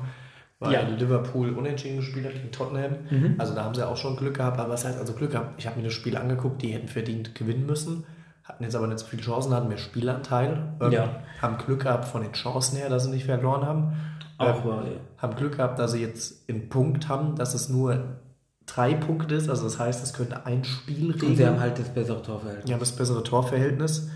[0.60, 0.82] weil ja.
[0.82, 2.92] Liverpool unentschieden gespielt hat gegen Tottenham.
[3.10, 3.34] Mhm.
[3.38, 4.58] Also da haben sie auch schon Glück gehabt.
[4.58, 5.54] Aber was heißt also Glück gehabt?
[5.58, 8.04] Ich habe mir das Spiel angeguckt, die hätten verdient gewinnen müssen
[8.44, 10.74] hatten jetzt aber nicht so viele Chancen, hatten mehr Spielanteil.
[10.80, 11.08] Ähm, ja.
[11.40, 13.94] Haben Glück gehabt von den Chancen her, dass sie nicht verloren haben.
[14.36, 14.92] Auch ähm, war, ja.
[15.16, 18.18] Haben Glück gehabt, dass sie jetzt einen Punkt haben, dass es nur
[18.66, 19.48] drei Punkte ist.
[19.48, 21.30] Also das heißt, es könnte ein Spiel regeln.
[21.30, 22.70] Und sie haben halt das bessere Torverhältnis.
[22.70, 24.10] Ja, das bessere Torverhältnis.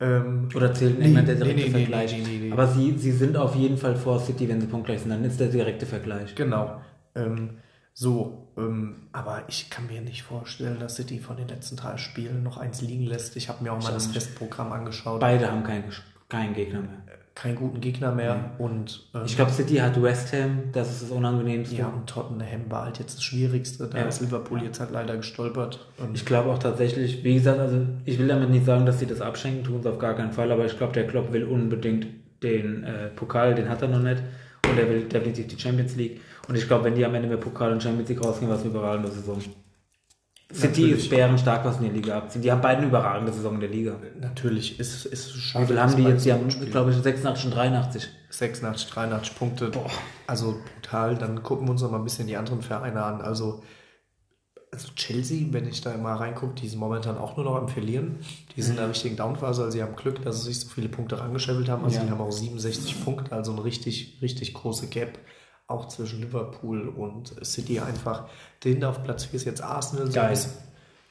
[0.00, 2.52] Ähm, Oder zählt nicht nee, mehr der direkte nee, nee, Vergleich.
[2.52, 5.10] Aber sie, sie sind auf jeden Fall vor City, wenn sie punktgleich sind.
[5.10, 6.34] Dann ist der direkte Vergleich.
[6.34, 6.80] Genau.
[7.14, 7.58] Ähm,
[7.94, 12.42] so, ähm, aber ich kann mir nicht vorstellen, dass City von den letzten drei Spielen
[12.42, 13.36] noch eins liegen lässt.
[13.36, 15.20] Ich habe mir auch mal das Testprogramm angeschaut.
[15.20, 15.84] Beide haben keinen
[16.28, 16.90] kein Gegner mehr.
[17.06, 18.34] Äh, keinen guten Gegner mehr.
[18.34, 18.64] Mhm.
[18.64, 21.76] Und, ähm, ich glaube, City hat West Ham, das ist das Unangenehmste.
[21.76, 23.86] Ja, und Tottenham war halt jetzt das Schwierigste.
[23.86, 24.04] Da ja.
[24.04, 25.86] ist Liverpool jetzt halt leider gestolpert.
[25.98, 29.06] Und ich glaube auch tatsächlich, wie gesagt, also ich will damit nicht sagen, dass sie
[29.06, 32.06] das abschenken, tun sie auf gar keinen Fall, aber ich glaube, der Klopp will unbedingt
[32.42, 34.22] den äh, Pokal, den hat er noch nicht.
[34.68, 36.20] Und er will definitiv die Champions League.
[36.48, 38.62] Und ich glaube, wenn die am Ende mit Pokal und Champions League rausgehen, war es
[38.62, 39.40] eine überragende Saison.
[40.52, 42.42] City ist bärenstark, was in der Liga abziehen.
[42.42, 43.96] Die haben beide eine überragende Saison in der Liga.
[44.20, 45.64] Natürlich, ist, ist schade.
[45.64, 46.26] Wie viel haben die jetzt?
[46.26, 48.08] Die haben, glaube ich, 86 und 83.
[48.28, 49.70] 86, 83 Punkte.
[49.70, 49.90] Boah.
[50.26, 51.16] Also brutal.
[51.16, 53.22] Dann gucken wir uns noch mal ein bisschen die anderen Vereine an.
[53.22, 53.62] Also,
[54.70, 58.18] also Chelsea, wenn ich da mal reingucke, die sind momentan auch nur noch am Verlieren.
[58.54, 59.62] Die sind in der richtigen Downphase.
[59.62, 61.84] Also sie haben Glück, dass sie sich so viele Punkte rangescheffelt haben.
[61.84, 62.04] Also ja.
[62.04, 65.18] sie haben auch 67 Punkte, also eine richtig, richtig große Gap
[65.72, 68.24] auch zwischen Liverpool und City einfach.
[68.60, 70.08] Dahinter auf Platz 4 ist jetzt Arsenal.
[70.08, 70.36] Geil.
[70.36, 70.48] So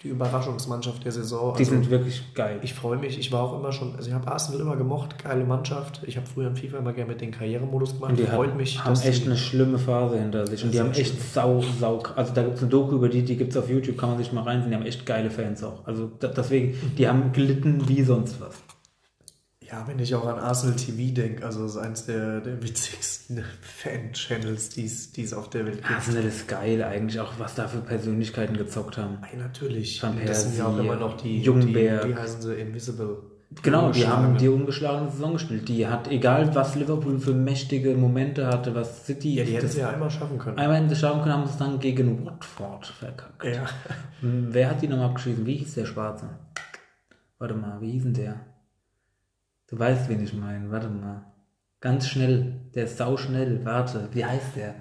[0.04, 1.54] die Überraschungsmannschaft der Saison.
[1.54, 2.60] Die also, sind wirklich geil.
[2.64, 3.20] Ich freue mich.
[3.20, 6.02] Ich war auch immer schon, also ich habe Arsenal immer gemocht, geile Mannschaft.
[6.08, 8.12] Ich habe früher in FIFA immer gerne mit den Karrieremodus gemacht.
[8.12, 8.84] Und die freut mich.
[8.84, 10.64] haben echt eine schlimme Phase hinter sich.
[10.64, 12.02] Und die haben echt sau, sau.
[12.16, 14.18] Also da gibt es eine Doku über die, die gibt es auf YouTube, kann man
[14.18, 14.72] sich mal reinsehen.
[14.72, 15.86] Die haben echt geile Fans auch.
[15.86, 18.56] Also deswegen, die haben gelitten wie sonst was.
[19.72, 23.42] Ja, wenn ich auch an Arsenal TV denke, also das ist eines der, der witzigsten
[23.62, 25.90] Fan-Channels, die es auf der Welt gibt.
[25.90, 29.20] Arsenal ist geil eigentlich, auch was da für Persönlichkeiten gezockt haben.
[29.32, 30.04] Ja, natürlich.
[30.04, 32.04] Van Persie, das sind ja auch immer noch die, Jungberg.
[32.04, 33.20] Die, wie heißen sie, Invisible.
[33.64, 35.68] Genau, die haben die ungeschlagene Saison gespielt.
[35.68, 39.36] Die hat, egal was Liverpool für mächtige Momente hatte, was City.
[39.36, 40.58] Ja, die hätten sie ja einmal schaffen können.
[40.58, 43.44] Einmal schaffen können, haben sie es dann gegen Watford verkackt.
[43.44, 43.66] Ja.
[44.22, 45.46] Hm, wer hat die nochmal abgeschrieben?
[45.46, 46.30] Wie hieß der Schwarze?
[47.40, 48.51] Warte mal, wie hieß denn der?
[49.72, 50.70] Du weißt, wen ich meine.
[50.70, 51.24] Warte mal.
[51.80, 52.60] Ganz schnell.
[52.76, 53.66] Der ist sau schnell.
[53.66, 54.10] Warte.
[54.12, 54.76] Wie heißt der?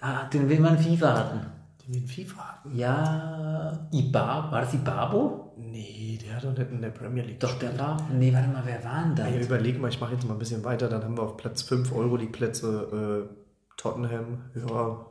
[0.00, 1.40] Ah, den will man FIFA hatten.
[1.84, 2.76] Den in FIFA hatten?
[2.76, 3.88] Ja.
[3.90, 4.52] Ibar.
[4.52, 5.54] War das Ibabo?
[5.58, 7.40] Nee, der hat doch nicht in der Premier League.
[7.40, 7.96] Doch, der war.
[8.12, 9.26] Nee, warte mal, wer war denn da?
[9.26, 10.88] Ja, überleg mal, ich mache jetzt mal ein bisschen weiter.
[10.88, 13.34] Dann haben wir auf Platz 5 Euro die Plätze äh,
[13.76, 14.44] Tottenham.
[14.54, 15.06] Ja,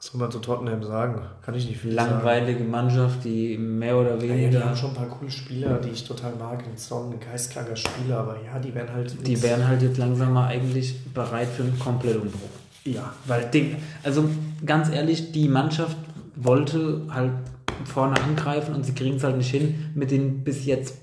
[0.00, 1.20] was soll man zu Tottenham sagen?
[1.42, 2.70] Kann ich nicht viel Langweilige sagen.
[2.70, 4.40] Mannschaft, die mehr oder weniger.
[4.40, 6.64] Ja, die haben schon ein paar coole Spieler, die ich total mag.
[6.64, 9.14] Ein Son, ein geistkranker Spieler, aber ja, die werden halt.
[9.26, 12.48] Die wären halt jetzt langsam mal eigentlich bereit für einen Komplettumbruch.
[12.84, 13.12] Ja.
[13.26, 14.24] Weil, den, also
[14.64, 15.98] ganz ehrlich, die Mannschaft
[16.34, 17.32] wollte halt
[17.84, 20.96] vorne angreifen und sie kriegen es halt nicht hin mit den bis jetzt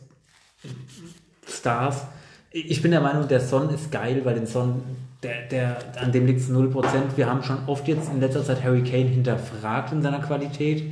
[1.48, 2.08] Stars.
[2.50, 4.82] Ich bin der Meinung, der Son ist geil, weil den Son
[5.24, 6.74] der, der, an dem liegt es 0%.
[7.16, 10.84] Wir haben schon oft jetzt in letzter Zeit Harry Kane hinterfragt in seiner Qualität.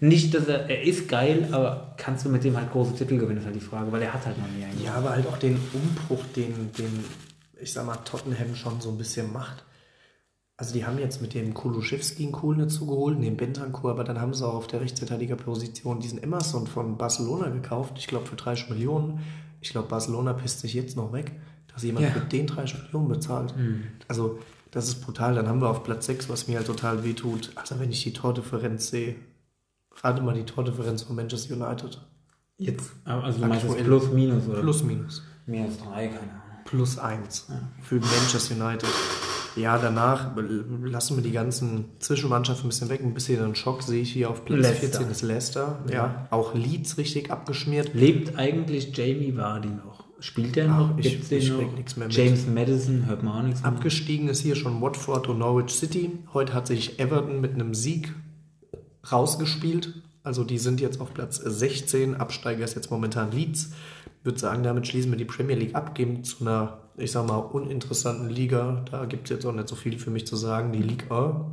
[0.00, 3.38] Nicht, dass er, er ist geil, aber kannst du mit dem halt große Titel gewinnen,
[3.38, 4.82] ist halt die Frage, weil er hat halt noch nie einen.
[4.82, 7.04] Ja, aber halt auch den Umbruch, den, den,
[7.60, 9.64] ich sag mal, Tottenham schon so ein bisschen macht.
[10.56, 14.34] Also die haben jetzt mit dem Kuluszewski einen coolen dazu den Bentancur, aber dann haben
[14.34, 19.20] sie auch auf der Rechtsverteidigerposition diesen Emerson von Barcelona gekauft, ich glaube für 30 Millionen.
[19.62, 21.32] Ich glaube, Barcelona pisst sich jetzt noch weg
[21.80, 22.12] dass jemand ja.
[22.12, 23.56] für den 30 Millionen bezahlt.
[23.56, 23.84] Mhm.
[24.06, 24.38] Also,
[24.70, 25.34] das ist brutal.
[25.34, 27.50] Dann haben wir auf Platz 6, was mir halt total wehtut.
[27.54, 29.16] Also, wenn ich die Tordifferenz sehe,
[30.02, 32.00] rate mal die Tordifferenz von Manchester United.
[32.58, 34.60] Jetzt, also du meinst plus, minus, oder?
[34.60, 35.22] Plus, minus.
[35.46, 36.40] Minus 3, keine Ahnung.
[36.66, 37.60] Plus 1 ja.
[37.82, 38.88] für Manchester United.
[39.56, 40.30] Ja, danach
[40.84, 43.00] lassen wir die ganzen Zwischenmannschaften ein bisschen weg.
[43.02, 44.98] Ein bisschen einen Schock sehe ich hier auf Platz Leicester.
[44.98, 45.78] 14 ist Leicester.
[45.88, 45.94] Ja.
[45.94, 46.28] ja.
[46.30, 47.94] Auch Leeds richtig abgeschmiert.
[47.94, 49.99] Lebt eigentlich Jamie Vardy noch?
[50.20, 50.98] Spielt der noch?
[50.98, 51.72] Ich, Gibt's ich noch?
[51.72, 52.16] nichts mehr mit.
[52.16, 53.70] James Madison hört man auch nichts mehr.
[53.72, 56.10] Abgestiegen ist hier schon Watford und Norwich City.
[56.34, 58.12] Heute hat sich Everton mit einem Sieg
[59.10, 60.02] rausgespielt.
[60.22, 62.16] Also die sind jetzt auf Platz 16.
[62.16, 63.72] Absteiger ist jetzt momentan Leeds.
[64.18, 67.26] Ich würde sagen, damit schließen wir die Premier League ab, gehen zu einer, ich sag
[67.26, 68.84] mal, uninteressanten Liga.
[68.90, 70.72] Da gibt es jetzt auch nicht so viel für mich zu sagen.
[70.72, 71.50] Die Liga.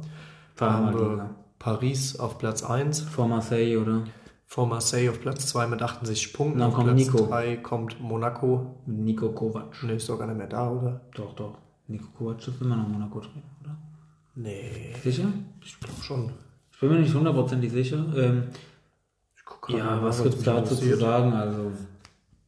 [0.57, 3.01] Da haben wir Paris auf Platz 1.
[3.01, 4.03] Vor Marseille, oder?
[4.47, 6.59] Vor Marseille auf Platz 2 mit 68 Punkten.
[6.59, 7.27] Dann auf kommt Platz Nico.
[7.27, 8.77] 3 kommt Monaco.
[8.85, 9.83] Nico Kovac.
[9.83, 11.01] Ne, ist doch gar nicht mehr da, oder?
[11.13, 11.57] Doch, doch.
[11.87, 13.77] Nico Kovac ist immer noch Monaco drin, oder?
[14.35, 14.95] Nee.
[15.03, 15.25] Sicher?
[15.63, 16.31] Ich glaube schon.
[16.71, 18.05] Ich bin mir nicht hundertprozentig sicher.
[18.15, 18.43] Ähm,
[19.69, 21.33] ja, was gibt es dazu zu sagen?
[21.33, 21.71] Also,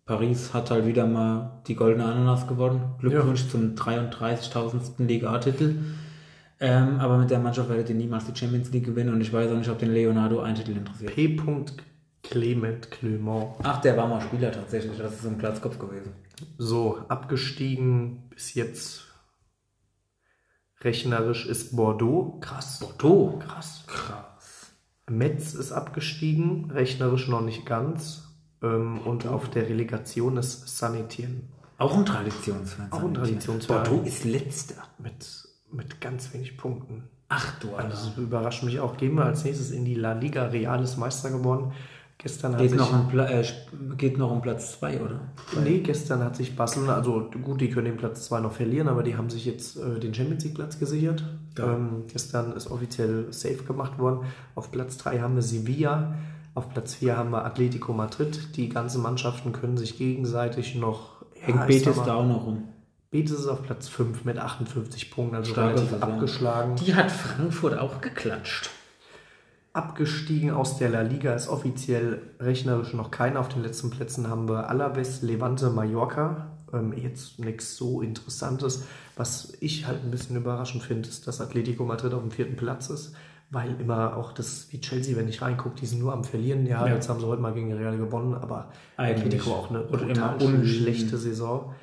[0.06, 2.82] Paris hat halt wieder mal die Goldene Ananas gewonnen.
[3.00, 3.50] Glückwunsch ja.
[3.50, 5.04] zum 33.000.
[5.06, 5.76] Liga-Titel.
[6.62, 9.52] Ähm, aber mit der Mannschaft werdet ihr niemals die Champions League gewinnen und ich weiß
[9.52, 11.16] auch nicht, ob den Leonardo ein Titel interessiert.
[11.16, 11.30] P.
[12.24, 13.56] Clement Clement.
[13.64, 16.14] Ach, der war mal Spieler tatsächlich, das ist so ein Platzkopf gewesen.
[16.58, 19.06] So, abgestiegen bis jetzt
[20.82, 22.40] rechnerisch ist Bordeaux.
[22.40, 22.80] Krass.
[22.80, 23.40] Bordeaux?
[23.40, 23.84] Krass.
[23.88, 24.72] Krass.
[25.10, 28.24] Metz ist abgestiegen, rechnerisch noch nicht ganz.
[28.62, 31.50] Ähm, und auf der Relegation ist Sanitien.
[31.78, 32.92] Auch ein Traditionsverein.
[32.92, 33.84] Auch ein Traditionsverein.
[33.84, 34.84] Bordeaux ist letzter.
[34.98, 37.10] Mit mit ganz wenig Punkten.
[37.30, 37.92] Ach du Alter.
[37.92, 38.98] Also das überrascht mich auch.
[38.98, 40.48] Gehen wir als nächstes in die La Liga.
[40.48, 41.74] Real ist Meister geworden.
[42.22, 43.46] Gestern geht, noch um äh,
[43.96, 45.22] geht noch um Platz 2, oder?
[45.64, 49.04] Nee, gestern hat sich Barcelona, also gut, die können den Platz 2 noch verlieren, aber
[49.04, 51.24] die haben sich jetzt äh, den Champions League Platz gesichert.
[51.58, 51.76] Ja.
[51.76, 54.26] Ähm, gestern ist offiziell safe gemacht worden.
[54.54, 56.16] Auf Platz 3 haben wir Sevilla.
[56.56, 58.58] Auf Platz 4 haben wir Atletico Madrid.
[58.58, 61.24] Die ganzen Mannschaften können sich gegenseitig noch.
[61.40, 62.64] Hängt ja, Betis da auch noch rum.
[63.12, 66.14] Betis ist auf Platz 5 mit 58 Punkten, also Starke relativ Saison.
[66.14, 66.76] abgeschlagen.
[66.76, 68.72] Die hat Frankfurt auch geklatscht.
[69.74, 73.40] Abgestiegen aus der La Liga ist offiziell rechnerisch noch keiner.
[73.40, 76.48] Auf den letzten Plätzen haben wir Alaves, Levante, Mallorca.
[76.74, 78.86] Ähm, jetzt nichts so Interessantes.
[79.16, 82.90] Was ich halt ein bisschen überraschend finde, ist, dass Atletico Madrid auf dem vierten Platz
[82.90, 83.14] ist,
[83.52, 86.66] weil immer auch das wie Chelsea, wenn ich reingucke, die sind nur am Verlieren.
[86.66, 86.96] Ja, Ja.
[86.96, 89.26] jetzt haben sie heute mal gegen Real gewonnen, aber Eigentlich.
[89.26, 90.66] Atletico auch eine total immer unentschieden.
[90.84, 91.74] schlechte Saison.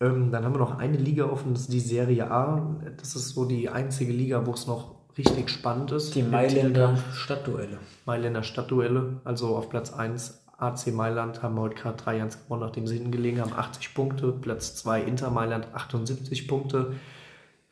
[0.00, 2.76] Ähm, dann haben wir noch eine Liga offen, das ist die Serie A.
[2.98, 6.14] Das ist so die einzige Liga, wo es noch richtig spannend ist.
[6.14, 6.96] Die Mailänder.
[7.14, 7.78] Stadtduelle.
[8.06, 12.98] Mailänder Stadtduelle, also auf Platz 1 AC Mailand haben heute gerade 3-1 gewonnen, nachdem sie
[12.98, 14.32] hingelegen haben, 80 Punkte.
[14.32, 16.94] Platz 2 Inter Mailand 78 Punkte.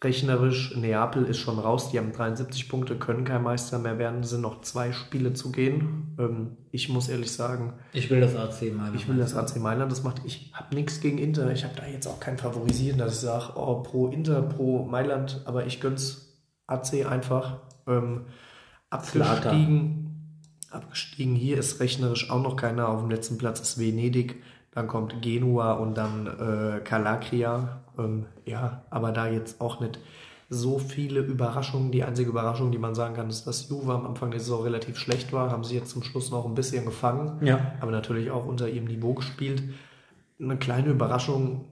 [0.04, 4.42] Rechnerisch, Neapel ist schon raus, die haben 73 Punkte, können kein Meister mehr werden, sind
[4.42, 6.14] noch zwei Spiele zu gehen.
[6.18, 8.94] Ähm, ich muss ehrlich sagen, Ich will das AC mal.
[8.94, 11.86] ich will das AC Mailand, das macht, ich habe nichts gegen Inter, ich habe da
[11.86, 16.25] jetzt auch kein Favorisieren, dass ich sage, oh, pro Inter, pro Mailand, aber ich gönn's
[16.66, 17.58] AC einfach.
[17.86, 18.26] Ähm,
[18.90, 20.32] abgestiegen,
[20.70, 24.42] abgestiegen, hier ist rechnerisch auch noch keiner, auf dem letzten Platz ist Venedig,
[24.72, 29.98] dann kommt Genua und dann äh, Calabria, ähm, ja, aber da jetzt auch nicht
[30.48, 31.90] so viele Überraschungen.
[31.90, 34.96] Die einzige Überraschung, die man sagen kann, ist, dass Juve am Anfang der Saison relativ
[34.98, 37.72] schlecht war, haben sie jetzt zum Schluss noch ein bisschen gefangen Ja.
[37.80, 39.62] aber natürlich auch unter ihrem Niveau gespielt.
[40.38, 41.64] Eine kleine Überraschung,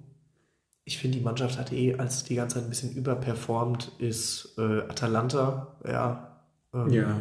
[0.84, 4.80] ich finde, die Mannschaft hat eh als die ganze Zeit ein bisschen überperformt, ist äh,
[4.82, 5.68] Atalanta.
[5.86, 6.40] Ja,
[6.74, 7.16] ähm, Ja.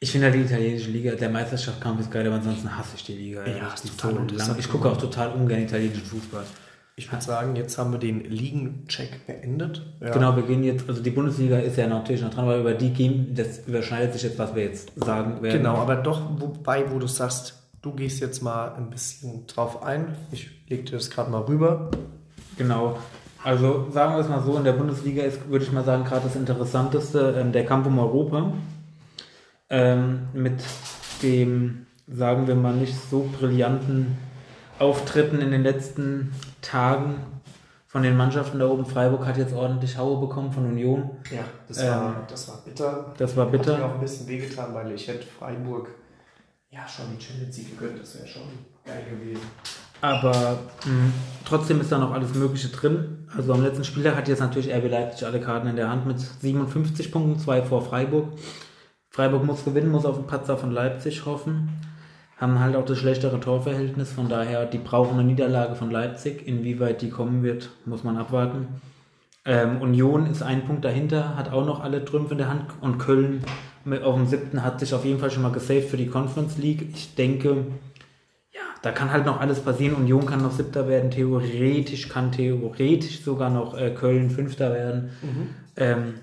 [0.00, 3.14] Ich finde halt die italienische Liga, der Meisterschaftskampf ist geil, aber ansonsten hasse ich die
[3.14, 3.46] Liga.
[3.46, 4.58] Ja, das ist total so lang.
[4.58, 6.42] Ich gucke auch total ungern italienischen Fußball.
[6.96, 9.86] Ich würde sagen, jetzt haben wir den Ligencheck beendet.
[10.00, 10.10] Ja.
[10.10, 12.90] Genau, wir gehen jetzt, also die Bundesliga ist ja natürlich noch dran, weil über die
[12.90, 15.58] gehen, das überschneidet sich jetzt, was wir jetzt sagen werden.
[15.58, 20.14] Genau, aber doch, wobei, wo du sagst, du gehst jetzt mal ein bisschen drauf ein.
[20.30, 21.90] Ich leg dir das gerade mal rüber.
[22.56, 22.98] Genau.
[23.44, 26.22] Also sagen wir es mal so, in der Bundesliga ist, würde ich mal sagen, gerade
[26.24, 28.52] das Interessanteste ähm, der Kampf um Europa.
[29.68, 30.62] Ähm, mit
[31.22, 34.16] dem, sagen wir mal, nicht so brillanten
[34.78, 37.16] Auftritten in den letzten Tagen
[37.86, 38.86] von den Mannschaften da oben.
[38.86, 41.10] Freiburg hat jetzt ordentlich Haue bekommen von Union.
[41.30, 43.14] Ja, das, Ähm, war, das war bitter.
[43.18, 43.84] Das war Hat mir bitter.
[43.84, 45.88] auch ein bisschen wehgetan, weil ich hätte Freiburg
[46.72, 48.00] ja schon die Champions League gegönnt.
[48.00, 48.42] Das wäre schon
[48.84, 49.42] geil gewesen.
[50.00, 51.12] Aber mh,
[51.44, 53.28] trotzdem ist da noch alles Mögliche drin.
[53.36, 56.18] Also am letzten Spieltag hat jetzt natürlich RB Leipzig alle Karten in der Hand mit
[56.18, 58.32] 57 Punkten, zwei vor Freiburg.
[59.10, 61.68] Freiburg muss gewinnen, muss auf den Patzer von Leipzig hoffen.
[62.38, 66.48] Haben halt auch das schlechtere Torverhältnis, von daher, die brauchen eine Niederlage von Leipzig.
[66.48, 68.66] Inwieweit die kommen wird, muss man abwarten.
[69.44, 72.98] Ähm, Union ist ein Punkt dahinter, hat auch noch alle Trümpfe in der Hand und
[72.98, 73.42] Köln
[73.84, 76.58] mit, auf dem siebten hat sich auf jeden Fall schon mal gesaved für die Conference
[76.58, 76.86] League.
[76.94, 77.66] Ich denke,
[78.52, 79.96] ja, da kann halt noch alles passieren.
[79.96, 85.10] Union kann noch siebter werden, theoretisch kann theoretisch sogar noch äh, Köln fünfter werden.
[85.76, 86.14] Ähm,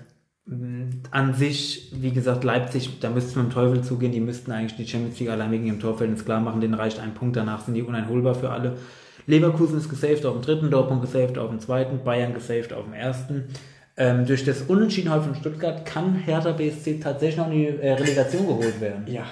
[0.46, 4.50] mh, an sich, wie gesagt, Leipzig, da müsste es mit dem Teufel zugehen, die müssten
[4.50, 7.64] eigentlich die Champions League allein wegen ihrem Torverhältnis klar machen, denen reicht ein Punkt, danach
[7.66, 8.78] sind die uneinholbar für alle.
[9.26, 12.94] Leverkusen ist gesaved auf dem dritten, Dortmund gesaved auf dem zweiten, Bayern gesaved auf dem
[12.94, 13.48] ersten.
[13.96, 17.92] Ähm, durch das Unentschieden heute von Stuttgart kann Hertha BSC tatsächlich noch in die äh,
[17.92, 19.04] Relegation geholt werden.
[19.06, 19.26] Ja,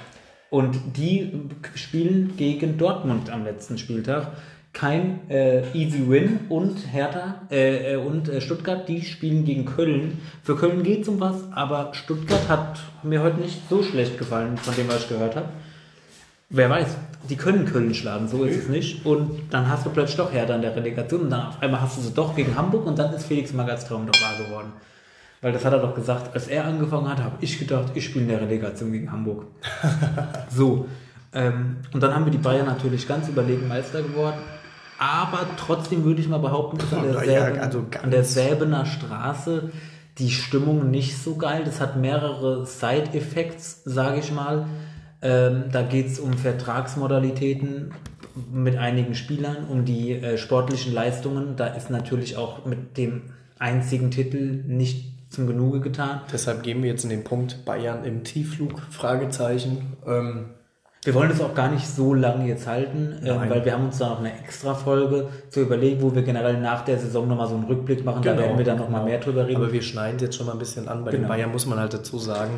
[0.51, 1.33] Und die
[1.75, 4.33] spielen gegen Dortmund am letzten Spieltag.
[4.75, 10.21] Kein äh, Easy Win und Hertha äh, äh, und äh, Stuttgart, die spielen gegen Köln.
[10.43, 14.57] Für Köln geht es um was, aber Stuttgart hat mir heute nicht so schlecht gefallen,
[14.59, 15.49] von dem, was ich gehört habe.
[16.51, 16.97] Wer weiß,
[17.29, 19.05] die können Köln schlagen, so ist es nicht.
[19.05, 21.99] Und dann hast du plötzlich doch Hertha in der Relegation und dann auf einmal hast
[21.99, 24.73] du sie doch gegen Hamburg und dann ist Felix Magaths Traum doch wahr geworden.
[25.41, 28.25] Weil das hat er doch gesagt, als er angefangen hat, habe ich gedacht, ich spiele
[28.25, 29.47] in der Relegation gegen Hamburg.
[30.51, 30.87] so.
[31.33, 34.39] Ähm, und dann haben wir die Bayern natürlich ganz überlegen Meister geworden.
[34.99, 39.71] Aber trotzdem würde ich mal behaupten, ist an der, Säben, also an der Säbener Straße
[40.19, 41.63] die Stimmung nicht so geil.
[41.65, 44.67] Das hat mehrere Side-Effects, sage ich mal.
[45.21, 47.93] Ähm, da geht es um Vertragsmodalitäten
[48.53, 51.57] mit einigen Spielern, um die äh, sportlichen Leistungen.
[51.57, 53.23] Da ist natürlich auch mit dem
[53.59, 56.21] einzigen Titel nicht zum Genuge getan.
[56.33, 59.97] deshalb gehen wir jetzt in den Punkt Bayern im Tiefflug, Fragezeichen.
[60.07, 60.47] Ähm,
[61.05, 63.51] Wir wollen das auch gar nicht so lange jetzt halten, Nein.
[63.51, 66.83] weil wir haben uns da noch eine extra Folge zu überlegen, wo wir generell nach
[66.85, 68.23] der Saison nochmal so einen Rückblick machen.
[68.23, 69.11] da Genau, werden wir dann nochmal genau.
[69.11, 69.57] mehr drüber reden.
[69.57, 71.05] Aber wir schneiden jetzt schon mal ein bisschen an.
[71.05, 71.33] Bei den Genau.
[71.35, 72.53] Bayern muss man halt dazu sagen,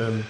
[0.00, 0.24] ähm,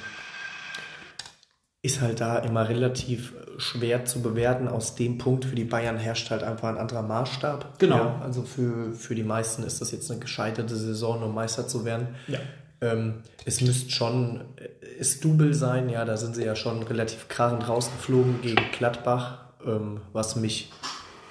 [1.82, 4.68] ist halt da immer relativ schwer zu bewerten.
[4.68, 7.78] Aus dem Punkt für die Bayern herrscht halt einfach ein anderer Maßstab.
[7.78, 7.96] Genau.
[7.96, 11.84] Ja, also für, für die meisten ist das jetzt eine gescheiterte Saison, um Meister zu
[11.84, 12.08] werden.
[12.28, 12.38] Ja.
[12.82, 14.68] Ähm, es müsste schon äh,
[14.98, 20.02] es Double sein, ja, da sind sie ja schon relativ krachend rausgeflogen gegen Gladbach, ähm,
[20.12, 20.70] was mich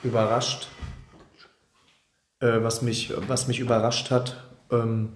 [0.03, 0.67] überrascht,
[2.39, 4.43] äh, was mich, was mich überrascht hat.
[4.71, 5.13] Ähm,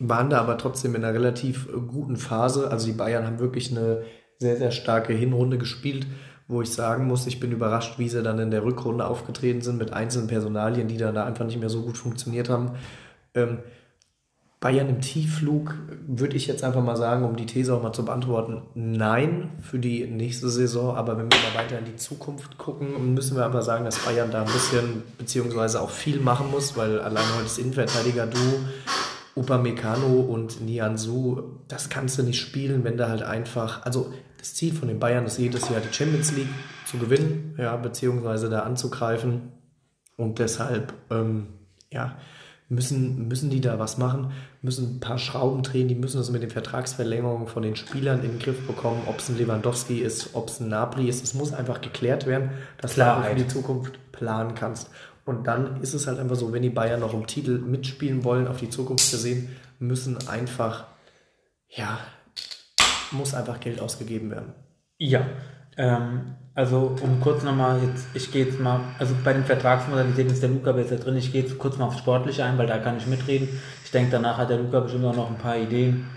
[0.00, 2.70] waren da aber trotzdem in einer relativ äh, guten Phase.
[2.70, 4.02] Also die Bayern haben wirklich eine
[4.38, 6.06] sehr, sehr starke Hinrunde gespielt,
[6.48, 9.78] wo ich sagen muss, ich bin überrascht, wie sie dann in der Rückrunde aufgetreten sind
[9.78, 12.72] mit einzelnen Personalien, die dann da einfach nicht mehr so gut funktioniert haben.
[13.34, 13.58] Ähm,
[14.58, 15.74] Bayern im Tiefflug,
[16.06, 19.78] würde ich jetzt einfach mal sagen, um die These auch mal zu beantworten, nein für
[19.78, 20.96] die nächste Saison.
[20.96, 24.30] Aber wenn wir mal weiter in die Zukunft gucken, müssen wir aber sagen, dass Bayern
[24.30, 28.60] da ein bisschen, beziehungsweise auch viel machen muss, weil allein heute das Innenverteidiger-Duo,
[29.36, 34.72] Upamecano und Nianzu, das kannst du nicht spielen, wenn da halt einfach, also das Ziel
[34.72, 36.48] von den Bayern ist jedes Jahr die Champions League
[36.86, 39.52] zu gewinnen, ja, beziehungsweise da anzugreifen.
[40.16, 41.48] Und deshalb, ähm,
[41.92, 42.16] ja,
[42.70, 46.42] müssen, müssen die da was machen, müssen ein paar Schrauben drehen, die müssen das mit
[46.42, 50.48] den Vertragsverlängerungen von den Spielern in den Griff bekommen, ob es ein Lewandowski ist, ob
[50.48, 51.22] es ein Napri ist.
[51.22, 52.50] Es muss einfach geklärt werden,
[52.80, 53.32] dass Klarheit.
[53.32, 54.90] du für die Zukunft planen kannst.
[55.30, 58.48] Und dann ist es halt einfach so, wenn die Bayern noch um Titel mitspielen wollen,
[58.48, 60.88] auf die Zukunft gesehen, müssen einfach,
[61.68, 62.00] ja,
[63.12, 64.54] muss einfach Geld ausgegeben werden.
[64.98, 65.24] Ja,
[65.76, 70.42] ähm, also um kurz nochmal jetzt, ich gehe jetzt mal, also bei den Vertragsmodalitäten ist
[70.42, 72.96] der Luca besser drin, ich gehe jetzt kurz mal aufs Sportliche ein, weil da kann
[72.96, 73.48] ich mitreden.
[73.84, 76.08] Ich denke, danach hat der Luca bestimmt auch noch ein paar Ideen,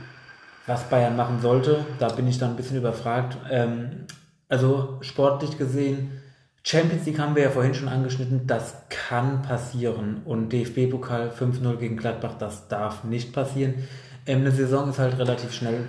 [0.65, 1.85] was Bayern machen sollte.
[1.99, 3.37] Da bin ich dann ein bisschen überfragt.
[3.51, 4.07] Ähm,
[4.49, 6.22] also sportlich gesehen,
[6.65, 10.21] Champions League haben wir ja vorhin schon angeschnitten, das kann passieren.
[10.23, 13.75] Und DFB-Pokal 5-0 gegen Gladbach, das darf nicht passieren.
[14.25, 15.85] Ähm, eine Saison ist halt relativ schnell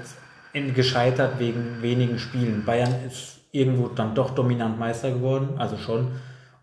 [0.75, 2.65] gescheitert wegen wenigen Spielen.
[2.65, 6.09] Bayern ist irgendwo dann doch dominant Meister geworden, also schon.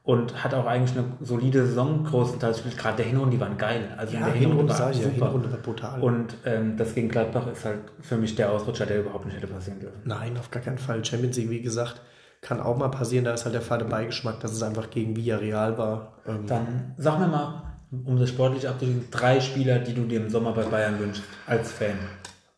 [0.04, 2.78] Und hat auch eigentlich eine solide Saison größtenteils gespielt.
[2.78, 3.94] Gerade der Hinrunde, die waren geil.
[3.98, 5.08] Also ja, in der Hinrunde, war super.
[5.08, 6.02] Ja, Hinrunde war brutal.
[6.02, 9.48] Und ähm, das gegen Gladbach ist halt für mich der Ausrutscher, der überhaupt nicht hätte
[9.48, 10.02] passieren dürfen.
[10.04, 11.06] Nein, auf gar keinen Fall.
[11.06, 12.02] Champions League, wie gesagt,
[12.42, 13.26] kann auch mal passieren.
[13.26, 16.14] Da ist halt der fade Beigeschmack, dass es einfach gegen Villarreal war.
[16.28, 20.30] Ähm Dann sag mir mal, um das sportlich abzuschließen, drei Spieler, die du dir im
[20.30, 21.98] Sommer bei Bayern wünschst, als Fan.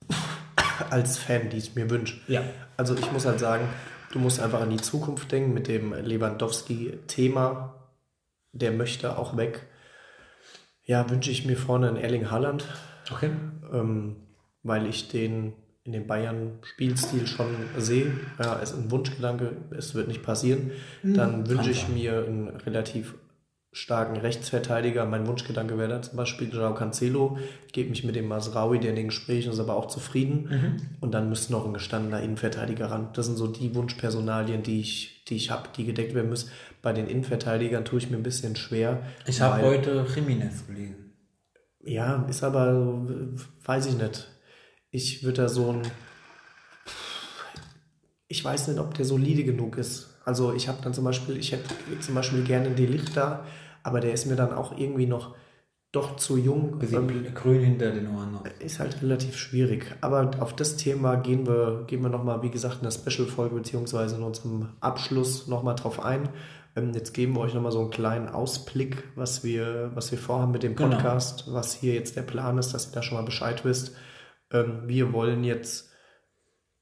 [0.89, 2.19] als Fan, die ich mir wünsche.
[2.27, 2.41] Ja.
[2.77, 3.67] Also ich muss halt sagen,
[4.13, 7.73] Du musst einfach an die Zukunft denken mit dem Lewandowski-Thema.
[8.51, 9.65] Der möchte auch weg.
[10.83, 12.63] Ja, wünsche ich mir vorne einen Erling Haaland.
[13.11, 13.31] Okay.
[13.71, 14.17] Ähm,
[14.61, 15.53] weil ich den
[15.85, 18.11] in dem Bayern-Spielstil schon sehe.
[18.41, 20.71] Ja, ist ein Wunschgedanke, es wird nicht passieren.
[21.01, 23.15] Hm, Dann wünsche ich mir einen relativ
[23.73, 25.05] starken Rechtsverteidiger.
[25.05, 27.37] Mein Wunschgedanke wäre da zum Beispiel Joao Cancelo.
[27.67, 30.47] Ich gebe mich mit dem Masraui, der in den Gesprächen ist, aber auch zufrieden.
[30.49, 30.81] Mhm.
[31.01, 33.09] Und dann müsste noch ein gestandener Innenverteidiger ran.
[33.13, 36.51] Das sind so die Wunschpersonalien, die ich, die ich habe, die gedeckt werden müssen.
[36.81, 39.01] Bei den Innenverteidigern tue ich mir ein bisschen schwer.
[39.25, 41.13] Ich habe heute Jiménez gelesen.
[41.83, 42.95] Ja, ist aber,
[43.65, 44.29] weiß ich nicht.
[44.93, 45.81] Ich würde da so ein,
[48.27, 50.19] ich weiß nicht, ob der solide genug ist.
[50.23, 53.43] Also ich habe dann zum Beispiel, ich hätte zum Beispiel gerne den Licht da,
[53.81, 55.35] aber der ist mir dann auch irgendwie noch
[55.91, 56.77] doch zu jung.
[56.77, 58.43] Bisschen ähm, grün hinter den Ohren noch.
[58.59, 59.95] Ist halt relativ schwierig.
[60.01, 64.17] Aber auf das Thema gehen wir, gehen wir nochmal, wie gesagt, in der Special-Folge beziehungsweise
[64.17, 66.29] in unserem Abschluss nochmal drauf ein.
[66.75, 70.51] Ähm, jetzt geben wir euch nochmal so einen kleinen Ausblick, was wir, was wir vorhaben
[70.51, 70.91] mit dem genau.
[70.91, 71.57] Podcast, genau.
[71.57, 73.95] was hier jetzt der Plan ist, dass ihr da schon mal Bescheid wisst.
[74.53, 75.91] Ähm, wir wollen jetzt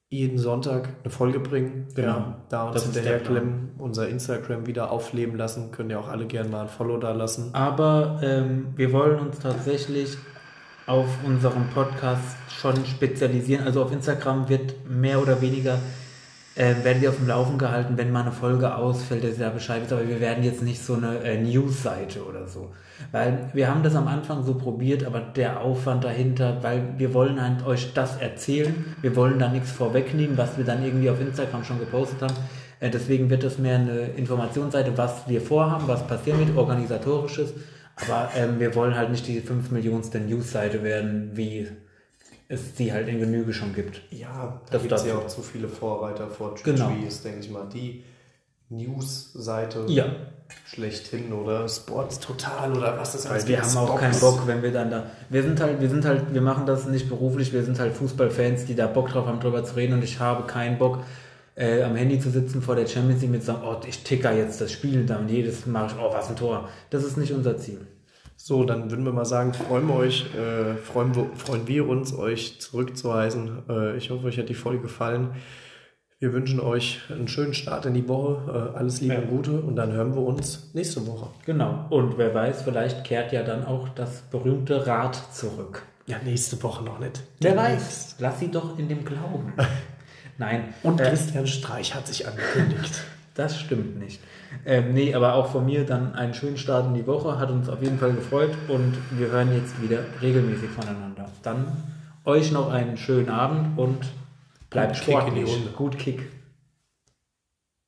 [0.10, 1.88] jeden Sonntag eine Folge bringen.
[1.96, 2.08] Genau.
[2.08, 5.72] Ja, da uns hinterherklemmen, unser Instagram wieder aufleben lassen.
[5.72, 7.56] Können ja auch alle gerne mal ein Follow da lassen.
[7.56, 10.18] Aber ähm, wir wollen uns tatsächlich
[10.86, 13.66] auf unserem Podcast schon spezialisieren.
[13.66, 15.80] Also auf Instagram wird mehr oder weniger
[16.56, 19.50] äh, werden wir auf dem Laufen gehalten, wenn mal eine Folge ausfällt, dass ihr da
[19.50, 22.74] Bescheid wisst, aber wir werden jetzt nicht so eine äh, News-Seite oder so.
[23.12, 27.42] Weil wir haben das am Anfang so probiert, aber der Aufwand dahinter, weil wir wollen
[27.42, 31.64] halt euch das erzählen, wir wollen da nichts vorwegnehmen, was wir dann irgendwie auf Instagram
[31.64, 32.36] schon gepostet haben.
[32.82, 37.54] Äh, deswegen wird das mehr eine Informationsseite, was wir vorhaben, was passiert mit, organisatorisches.
[37.96, 41.68] Aber ähm, wir wollen halt nicht die 5 Millionste News-Seite werden, wie
[42.52, 44.02] es sie halt in Genüge schon gibt.
[44.12, 46.90] Ja, da gibt es ja auch zu viele Vorreiter vor genau.
[47.24, 47.68] denke ich mal.
[47.74, 48.04] Die
[48.70, 50.06] News-Seite ja.
[50.66, 53.48] schlechthin oder Sports Total oder was das heißt.
[53.48, 55.12] Wir haben auch keinen Bock, wenn wir dann da.
[55.30, 58.66] Wir sind halt, wir sind halt, wir machen das nicht beruflich, wir sind halt Fußballfans,
[58.66, 61.00] die da Bock drauf haben, drüber zu reden und ich habe keinen Bock,
[61.56, 64.60] äh, am Handy zu sitzen vor der Champions League mit sagen, oh, ich ticker jetzt
[64.60, 66.68] das Spiel da und jedes mache ich, oh, was ein Tor.
[66.90, 67.88] Das ist nicht unser Ziel.
[68.44, 72.12] So, dann würden wir mal sagen, freuen wir euch, äh, freuen, wir, freuen wir uns,
[72.12, 73.62] euch zurückzuweisen.
[73.70, 75.36] Äh, ich hoffe, euch hat die Folge gefallen.
[76.18, 79.20] Wir wünschen euch einen schönen Start in die Woche, äh, alles Liebe ja.
[79.20, 81.28] und Gute und dann hören wir uns nächste Woche.
[81.46, 81.86] Genau.
[81.92, 85.84] Und wer weiß, vielleicht kehrt ja dann auch das berühmte Rad zurück.
[86.08, 87.22] Ja, nächste Woche noch nicht.
[87.42, 88.16] Wer weiß.
[88.18, 89.54] Lass sie doch in dem Glauben.
[90.40, 90.74] Nein.
[90.82, 93.04] Und äh, Christian Streich hat sich angekündigt.
[93.34, 94.20] Das stimmt nicht.
[94.66, 97.40] Ähm, nee, aber auch von mir dann einen schönen Start in die Woche.
[97.40, 101.30] Hat uns auf jeden Fall gefreut und wir hören jetzt wieder regelmäßig voneinander.
[101.42, 101.68] Dann
[102.26, 104.00] euch noch einen schönen Abend und
[104.70, 105.50] bleibt sportlich.
[105.76, 106.30] Gut Kick.